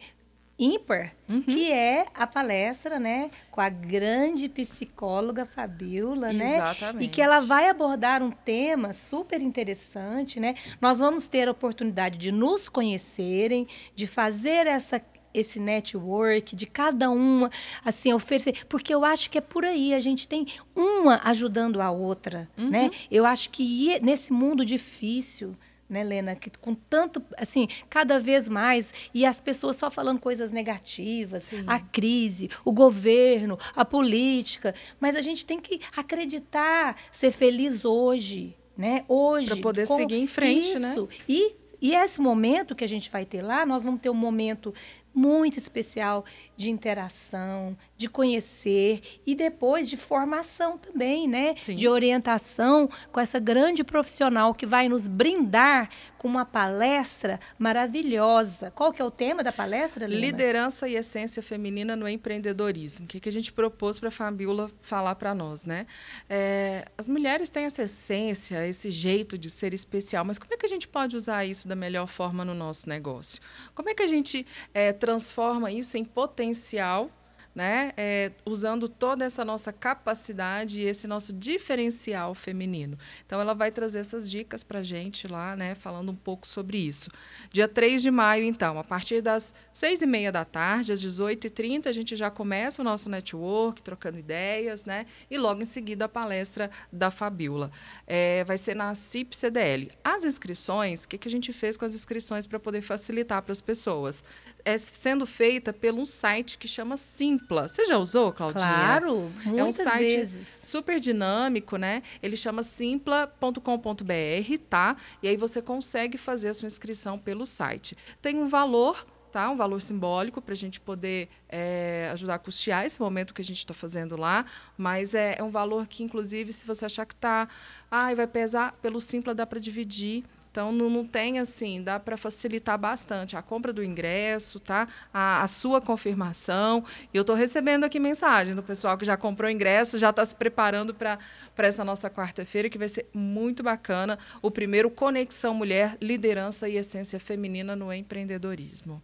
ímpar, 0.57 1.13
uhum. 1.27 1.41
que 1.41 1.71
é 1.71 2.05
a 2.13 2.25
palestra, 2.25 2.97
né, 2.97 3.29
com 3.51 3.59
a 3.59 3.69
grande 3.69 4.47
psicóloga 4.47 5.45
Fabiola, 5.45 6.31
né? 6.31 6.55
Exatamente. 6.55 7.05
E 7.05 7.07
que 7.09 7.21
ela 7.21 7.41
vai 7.41 7.69
abordar 7.69 8.23
um 8.23 8.31
tema 8.31 8.93
super 8.93 9.41
interessante, 9.41 10.39
né? 10.39 10.55
Nós 10.79 10.99
vamos 10.99 11.27
ter 11.27 11.47
a 11.47 11.51
oportunidade 11.51 12.17
de 12.17 12.31
nos 12.31 12.69
conhecerem, 12.69 13.67
de 13.93 14.07
fazer 14.07 14.67
essa 14.67 15.01
esse 15.33 15.59
network 15.59 16.55
de 16.55 16.65
cada 16.65 17.09
uma 17.09 17.51
assim 17.83 18.13
oferecer 18.13 18.65
porque 18.69 18.93
eu 18.95 19.03
acho 19.03 19.29
que 19.29 19.37
é 19.37 19.41
por 19.41 19.65
aí 19.65 19.93
a 19.93 19.99
gente 19.99 20.29
tem 20.29 20.47
uma 20.73 21.19
ajudando 21.25 21.81
a 21.81 21.91
outra 21.91 22.49
uhum. 22.57 22.69
né 22.69 22.89
eu 23.11 23.25
acho 23.25 23.49
que 23.49 23.99
nesse 23.99 24.31
mundo 24.31 24.63
difícil 24.63 25.53
né, 25.89 26.03
Lena? 26.03 26.35
Que, 26.35 26.49
com 26.49 26.73
tanto, 26.73 27.21
assim, 27.37 27.67
cada 27.89 28.19
vez 28.19 28.47
mais, 28.47 28.93
e 29.13 29.25
as 29.25 29.39
pessoas 29.39 29.75
só 29.75 29.89
falando 29.89 30.19
coisas 30.19 30.51
negativas, 30.51 31.43
Sim. 31.43 31.63
a 31.67 31.79
crise, 31.79 32.49
o 32.63 32.71
governo, 32.71 33.57
a 33.75 33.85
política, 33.85 34.73
mas 34.99 35.15
a 35.15 35.21
gente 35.21 35.45
tem 35.45 35.59
que 35.59 35.79
acreditar, 35.95 36.95
ser 37.11 37.31
feliz 37.31 37.85
hoje, 37.85 38.55
né? 38.77 39.05
Hoje. 39.07 39.47
Para 39.47 39.61
poder 39.61 39.87
seguir 39.87 40.17
em 40.17 40.27
frente, 40.27 40.79
né? 40.79 40.89
isso. 40.89 41.01
né? 41.03 41.07
E 41.27 41.55
e 41.81 41.93
esse 41.93 42.19
momento 42.19 42.73
que 42.73 42.83
a 42.83 42.87
gente 42.87 43.11
vai 43.11 43.25
ter 43.25 43.43
lá, 43.43 43.63
nós 43.63 43.83
vamos 43.83 44.01
ter 44.01 44.09
um 44.09 44.15
momento 44.15 44.73
muito 45.15 45.57
especial 45.57 46.25
de 46.57 46.69
interação, 46.69 47.75
de 47.97 48.09
conhecer 48.09 49.01
e 49.25 49.33
depois 49.33 49.89
de 49.89 49.95
formação 49.95 50.77
também, 50.77 51.27
né? 51.27 51.55
Sim. 51.57 51.75
De 51.75 51.87
orientação 51.87 52.89
com 53.11 53.19
essa 53.19 53.39
grande 53.39 53.83
profissional 53.83 54.53
que 54.53 54.65
vai 54.65 54.89
nos 54.89 55.07
brindar 55.07 55.89
com 56.17 56.27
uma 56.27 56.45
palestra 56.45 57.39
maravilhosa. 57.57 58.71
Qual 58.71 58.91
que 58.91 59.01
é 59.01 59.05
o 59.05 59.11
tema 59.11 59.43
da 59.43 59.51
palestra, 59.51 60.05
Lina? 60.05 60.19
Liderança 60.19 60.87
e 60.87 60.95
essência 60.95 61.41
feminina 61.41 61.95
no 61.95 62.07
empreendedorismo. 62.07 63.05
O 63.05 63.07
que, 63.07 63.19
que 63.19 63.29
a 63.29 63.31
gente 63.31 63.53
propôs 63.53 63.99
para 63.99 64.09
a 64.09 64.11
Fabiola 64.11 64.69
falar 64.81 65.15
para 65.15 65.33
nós, 65.33 65.65
né? 65.65 65.87
É, 66.29 66.85
as 66.97 67.07
mulheres 67.07 67.49
têm 67.49 67.65
essa 67.65 67.83
essência, 67.83 68.67
esse 68.67 68.91
jeito 68.91 69.37
de 69.37 69.49
ser 69.49 69.73
especial, 69.73 70.25
mas 70.25 70.37
como 70.37 70.53
é 70.53 70.57
que 70.57 70.65
a 70.65 70.69
gente 70.69 70.87
pode 70.87 71.15
usar 71.15 71.45
isso 71.45 71.67
da 71.67 71.75
melhor 71.75 72.07
forma 72.07 72.43
no 72.43 72.53
nosso 72.53 72.89
negócio? 72.89 73.39
Como 73.73 73.89
é 73.89 73.93
que 73.93 74.03
a 74.03 74.07
gente 74.07 74.45
é, 74.73 74.91
transforma 75.05 75.71
isso 75.71 75.97
em 75.99 76.03
potencial 76.03 77.11
né? 77.55 77.93
É, 77.95 78.33
usando 78.45 78.89
toda 78.89 79.23
essa 79.23 79.45
nossa 79.45 79.71
capacidade 79.71 80.81
e 80.81 80.83
esse 80.83 81.07
nosso 81.07 81.31
diferencial 81.31 82.35
feminino. 82.35 82.97
Então, 83.25 83.39
ela 83.39 83.53
vai 83.53 83.71
trazer 83.71 83.99
essas 83.99 84.29
dicas 84.29 84.61
para 84.61 84.79
a 84.79 84.83
gente 84.83 85.25
lá, 85.25 85.55
né? 85.55 85.73
Falando 85.73 86.11
um 86.11 86.15
pouco 86.15 86.45
sobre 86.45 86.77
isso. 86.77 87.09
Dia 87.49 87.69
3 87.69 88.01
de 88.01 88.11
maio, 88.11 88.43
então, 88.43 88.77
a 88.77 88.83
partir 88.83 89.21
das 89.21 89.55
6 89.71 90.01
e 90.01 90.05
meia 90.05 90.33
da 90.33 90.43
tarde, 90.43 90.91
às 90.91 91.01
18h30, 91.01 91.87
a 91.87 91.93
gente 91.93 92.13
já 92.17 92.29
começa 92.29 92.81
o 92.81 92.85
nosso 92.85 93.09
network, 93.09 93.81
trocando 93.81 94.19
ideias, 94.19 94.83
né? 94.83 95.05
E 95.31 95.37
logo 95.37 95.61
em 95.61 95.65
seguida 95.65 96.05
a 96.05 96.09
palestra 96.09 96.69
da 96.91 97.09
Fabiola. 97.09 97.71
É, 98.05 98.43
vai 98.43 98.57
ser 98.57 98.75
na 98.75 98.93
CIP 98.93 99.33
CDL. 99.35 99.91
As 100.03 100.25
inscrições, 100.25 101.05
o 101.05 101.07
que, 101.07 101.17
que 101.17 101.27
a 101.29 101.31
gente 101.31 101.53
fez 101.53 101.77
com 101.77 101.85
as 101.85 101.95
inscrições 101.95 102.45
para 102.45 102.59
poder 102.59 102.81
facilitar 102.81 103.41
para 103.41 103.53
as 103.53 103.61
pessoas? 103.61 104.25
É 104.65 104.77
sendo 104.79 105.27
feita 105.27 105.71
pelo 105.71 106.01
um 106.01 106.05
site 106.05 106.57
que 106.57 106.67
chama 106.67 106.97
Simpla. 106.97 107.67
Você 107.67 107.85
já 107.85 107.99
usou, 107.99 108.33
Claudinha? 108.33 108.65
Claro, 108.65 109.31
muitas 109.45 109.57
É 109.57 109.63
um 109.63 109.71
site 109.71 110.15
vezes. 110.15 110.59
super 110.63 110.99
dinâmico, 110.99 111.77
né? 111.77 112.01
Ele 112.21 112.35
chama 112.35 112.63
simpla.com.br, 112.63 114.57
tá? 114.67 114.97
E 115.21 115.27
aí 115.27 115.37
você 115.37 115.61
consegue 115.61 116.17
fazer 116.17 116.49
a 116.49 116.53
sua 116.53 116.67
inscrição 116.67 117.19
pelo 117.19 117.45
site. 117.45 117.95
Tem 118.21 118.35
um 118.37 118.47
valor 118.47 119.05
Tá? 119.31 119.49
Um 119.49 119.57
valor 119.57 119.81
simbólico 119.81 120.41
para 120.41 120.53
a 120.53 120.55
gente 120.55 120.79
poder 120.79 121.27
é, 121.49 122.09
ajudar 122.13 122.35
a 122.35 122.39
custear 122.39 122.85
esse 122.85 123.01
momento 123.01 123.33
que 123.33 123.41
a 123.41 123.43
gente 123.43 123.57
está 123.57 123.73
fazendo 123.73 124.15
lá, 124.15 124.45
mas 124.77 125.13
é, 125.13 125.35
é, 125.37 125.43
um 125.43 125.49
valor 125.49 125.87
que, 125.87 126.03
inclusive, 126.03 126.53
se 126.53 126.65
você 126.65 126.85
achar 126.85 127.05
que 127.05 127.13
está, 127.13 127.45
ah, 127.91 128.13
vai 128.15 128.27
pesar, 128.27 128.71
pelo 128.81 129.01
Simpla 129.01 129.35
dá 129.35 129.45
para 129.45 129.59
dividir 129.59 130.23
então, 130.55 130.71
não, 130.71 130.89
não 130.89 131.05
tem 131.05 131.37
assim, 131.37 131.83
dá 131.83 131.99
para 131.99 132.15
facilitar 132.15 132.77
bastante 132.77 133.35
a 133.35 133.41
compra 133.41 133.73
do 133.73 133.83
ingresso, 133.83 134.57
tá? 134.57 134.87
A, 135.13 135.43
a 135.43 135.47
sua 135.47 135.81
confirmação. 135.81 136.81
E 137.13 137.17
eu 137.17 137.21
estou 137.21 137.35
recebendo 137.35 137.83
aqui 137.83 137.99
mensagem 137.99 138.55
do 138.55 138.63
pessoal 138.63 138.97
que 138.97 139.03
já 139.03 139.17
comprou 139.17 139.51
ingresso, 139.51 139.97
já 139.97 140.11
está 140.11 140.23
se 140.23 140.33
preparando 140.33 140.93
para 140.93 141.19
essa 141.57 141.83
nossa 141.83 142.09
quarta-feira, 142.09 142.69
que 142.69 142.77
vai 142.77 142.87
ser 142.87 143.05
muito 143.13 143.61
bacana. 143.63 144.17
O 144.41 144.49
primeiro 144.49 144.89
Conexão 144.89 145.53
Mulher, 145.53 145.97
Liderança 145.99 146.69
e 146.69 146.77
Essência 146.77 147.19
Feminina 147.19 147.75
no 147.75 147.91
Empreendedorismo. 147.91 149.03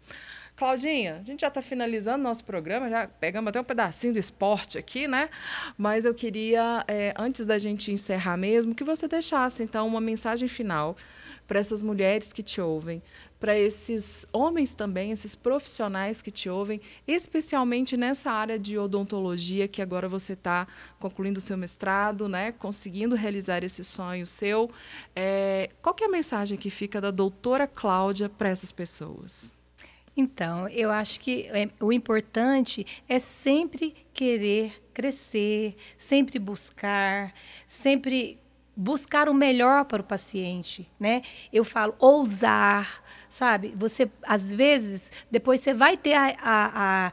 Claudinha, 0.61 1.17
a 1.21 1.23
gente 1.23 1.41
já 1.41 1.47
está 1.47 1.59
finalizando 1.59 2.23
nosso 2.23 2.45
programa, 2.45 2.87
já 2.87 3.07
pegamos 3.07 3.49
até 3.49 3.59
um 3.59 3.63
pedacinho 3.63 4.13
do 4.13 4.19
esporte 4.19 4.77
aqui, 4.77 5.07
né? 5.07 5.27
Mas 5.75 6.05
eu 6.05 6.13
queria, 6.13 6.83
é, 6.87 7.13
antes 7.17 7.47
da 7.47 7.57
gente 7.57 7.91
encerrar 7.91 8.37
mesmo, 8.37 8.75
que 8.75 8.83
você 8.83 9.07
deixasse, 9.07 9.63
então, 9.63 9.87
uma 9.87 9.99
mensagem 9.99 10.47
final 10.47 10.95
para 11.47 11.59
essas 11.59 11.83
mulheres 11.83 12.31
que 12.31 12.41
te 12.41 12.61
ouvem, 12.61 13.01
para 13.39 13.57
esses 13.57 14.25
homens 14.31 14.75
também, 14.75 15.11
esses 15.11 15.35
profissionais 15.35 16.21
que 16.21 16.29
te 16.29 16.47
ouvem, 16.47 16.79
especialmente 17.07 17.97
nessa 17.97 18.31
área 18.31 18.57
de 18.59 18.77
odontologia 18.77 19.67
que 19.67 19.81
agora 19.81 20.07
você 20.07 20.33
está 20.33 20.67
concluindo 20.99 21.39
o 21.39 21.41
seu 21.41 21.57
mestrado, 21.57 22.29
né, 22.29 22.51
conseguindo 22.51 23.15
realizar 23.15 23.63
esse 23.63 23.83
sonho 23.83 24.25
seu. 24.25 24.69
É, 25.15 25.69
qual 25.81 25.95
é 26.01 26.05
a 26.05 26.09
mensagem 26.09 26.57
que 26.57 26.69
fica 26.69 27.01
da 27.01 27.11
doutora 27.11 27.67
Cláudia 27.67 28.29
para 28.29 28.49
essas 28.49 28.71
pessoas? 28.71 29.55
Então, 30.15 30.67
eu 30.67 30.91
acho 30.91 31.19
que 31.19 31.47
é, 31.47 31.69
o 31.79 31.91
importante 31.91 32.85
é 33.07 33.17
sempre 33.17 33.95
querer 34.13 34.83
crescer, 34.93 35.75
sempre 35.97 36.37
buscar, 36.37 37.33
sempre 37.65 38.37
buscar 38.75 39.27
o 39.27 39.33
melhor 39.33 39.85
para 39.85 40.01
o 40.01 40.05
paciente, 40.05 40.89
né? 40.99 41.21
Eu 41.51 41.63
falo 41.63 41.93
ousar, 41.99 43.03
sabe? 43.29 43.73
Você 43.77 44.09
às 44.23 44.53
vezes 44.53 45.11
depois 45.29 45.61
você 45.61 45.73
vai 45.73 45.97
ter 45.97 46.13
a, 46.13 46.27
a, 46.41 47.07
a, 47.07 47.11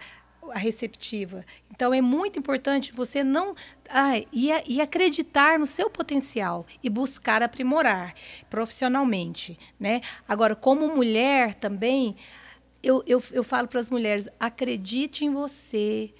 a 0.53 0.59
receptiva. 0.59 1.45
Então 1.71 1.93
é 1.93 2.01
muito 2.01 2.39
importante 2.39 2.93
você 2.93 3.25
não 3.25 3.55
ah, 3.91 4.19
e, 4.33 4.51
e, 4.67 4.81
acreditar 4.81 5.59
no 5.59 5.67
seu 5.67 5.91
potencial 5.91 6.67
e 6.83 6.89
buscar 6.89 7.43
aprimorar 7.43 8.15
profissionalmente, 8.49 9.59
né? 9.79 10.01
Agora 10.29 10.55
como 10.55 10.95
mulher 10.95 11.55
também 11.55 12.17
eu, 12.81 13.03
eu, 13.07 13.23
eu 13.33 13.43
falo 13.43 13.67
para 13.67 13.81
as 13.81 13.91
mulheres: 13.91 14.29
acredite 14.39 15.25
em 15.25 15.33
você, 15.33 16.15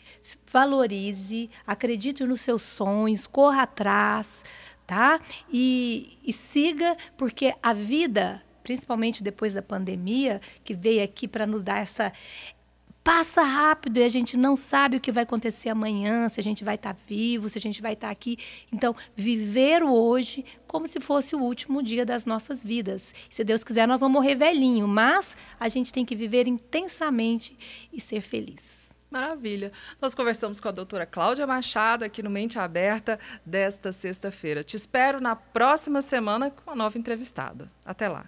valorize, 0.51 1.49
acredite 1.65 2.25
nos 2.25 2.41
seus 2.41 2.63
sonhos, 2.63 3.27
corra 3.27 3.63
atrás 3.63 4.45
tá? 4.89 5.21
E, 5.53 6.19
e 6.25 6.33
siga, 6.33 6.97
porque 7.15 7.55
a 7.63 7.75
vida, 7.75 8.43
principalmente 8.65 9.23
depois 9.23 9.53
da 9.53 9.61
pandemia, 9.61 10.41
que 10.65 10.75
veio 10.75 11.05
aqui 11.05 11.29
para 11.29 11.47
nos 11.47 11.63
dar 11.63 11.83
essa, 11.83 12.11
passa 13.05 13.43
rápido 13.43 13.99
e 13.99 14.03
a 14.03 14.09
gente 14.09 14.35
não 14.39 14.57
sabe 14.57 14.97
o 14.97 15.01
que 15.01 15.13
vai 15.13 15.25
acontecer 15.25 15.69
amanhã, 15.69 16.27
se 16.31 16.41
a 16.41 16.43
gente 16.43 16.65
vai 16.65 16.77
estar 16.77 16.95
tá 16.95 17.01
vivo, 17.07 17.51
se 17.51 17.59
a 17.59 17.61
gente 17.61 17.83
vai 17.83 17.93
estar 17.93 18.07
tá 18.07 18.13
aqui. 18.13 18.39
Então, 18.73 18.97
viver 19.15 19.83
o 19.83 19.93
hoje 19.93 20.43
como 20.67 20.87
se 20.87 21.01
fosse 21.01 21.37
o 21.37 21.41
último 21.41 21.83
dia 21.83 22.07
das 22.07 22.25
nossas 22.25 22.65
vidas. 22.65 23.13
Se 23.29 23.45
Deus 23.45 23.63
quiser, 23.63 23.87
nós 23.87 24.01
vamos 24.01 24.15
morrer 24.15 24.37
velhinho, 24.37 24.89
mas 24.89 25.37
a 25.61 25.69
gente 25.69 25.93
tem 25.93 26.05
que 26.05 26.17
viver 26.17 26.49
intensamente 26.49 27.55
e 27.93 28.01
ser 28.01 28.23
feliz. 28.23 28.88
Maravilha. 29.11 29.73
Nós 30.01 30.15
conversamos 30.15 30.61
com 30.61 30.69
a 30.69 30.73
doutora 30.73 31.07
Cláudia 31.07 31.47
Machado 31.47 32.05
aqui 32.05 32.23
no 32.23 32.31
Mente 32.31 32.59
Aberta 32.59 33.19
desta 33.45 33.91
sexta-feira. 33.93 34.63
Te 34.63 34.77
espero 34.77 35.21
na 35.21 35.35
próxima 35.35 36.03
semana 36.03 36.51
com 36.51 36.71
uma 36.71 36.77
nova 36.77 36.99
entrevistada. 36.99 37.71
Até 37.85 38.09
lá. 38.09 38.27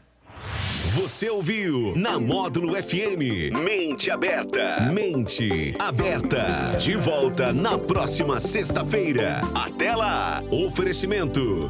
Você 0.95 1.31
ouviu 1.31 1.95
na 1.95 2.19
Módulo 2.19 2.75
FM 2.75 3.53
Mente 3.63 4.11
Aberta. 4.11 4.91
Mente 4.93 5.73
Aberta. 5.79 6.77
De 6.79 6.97
volta 6.97 7.53
na 7.53 7.79
próxima 7.79 8.41
sexta-feira. 8.41 9.41
Até 9.55 9.95
lá. 9.95 10.43
Oferecimento 10.51 11.69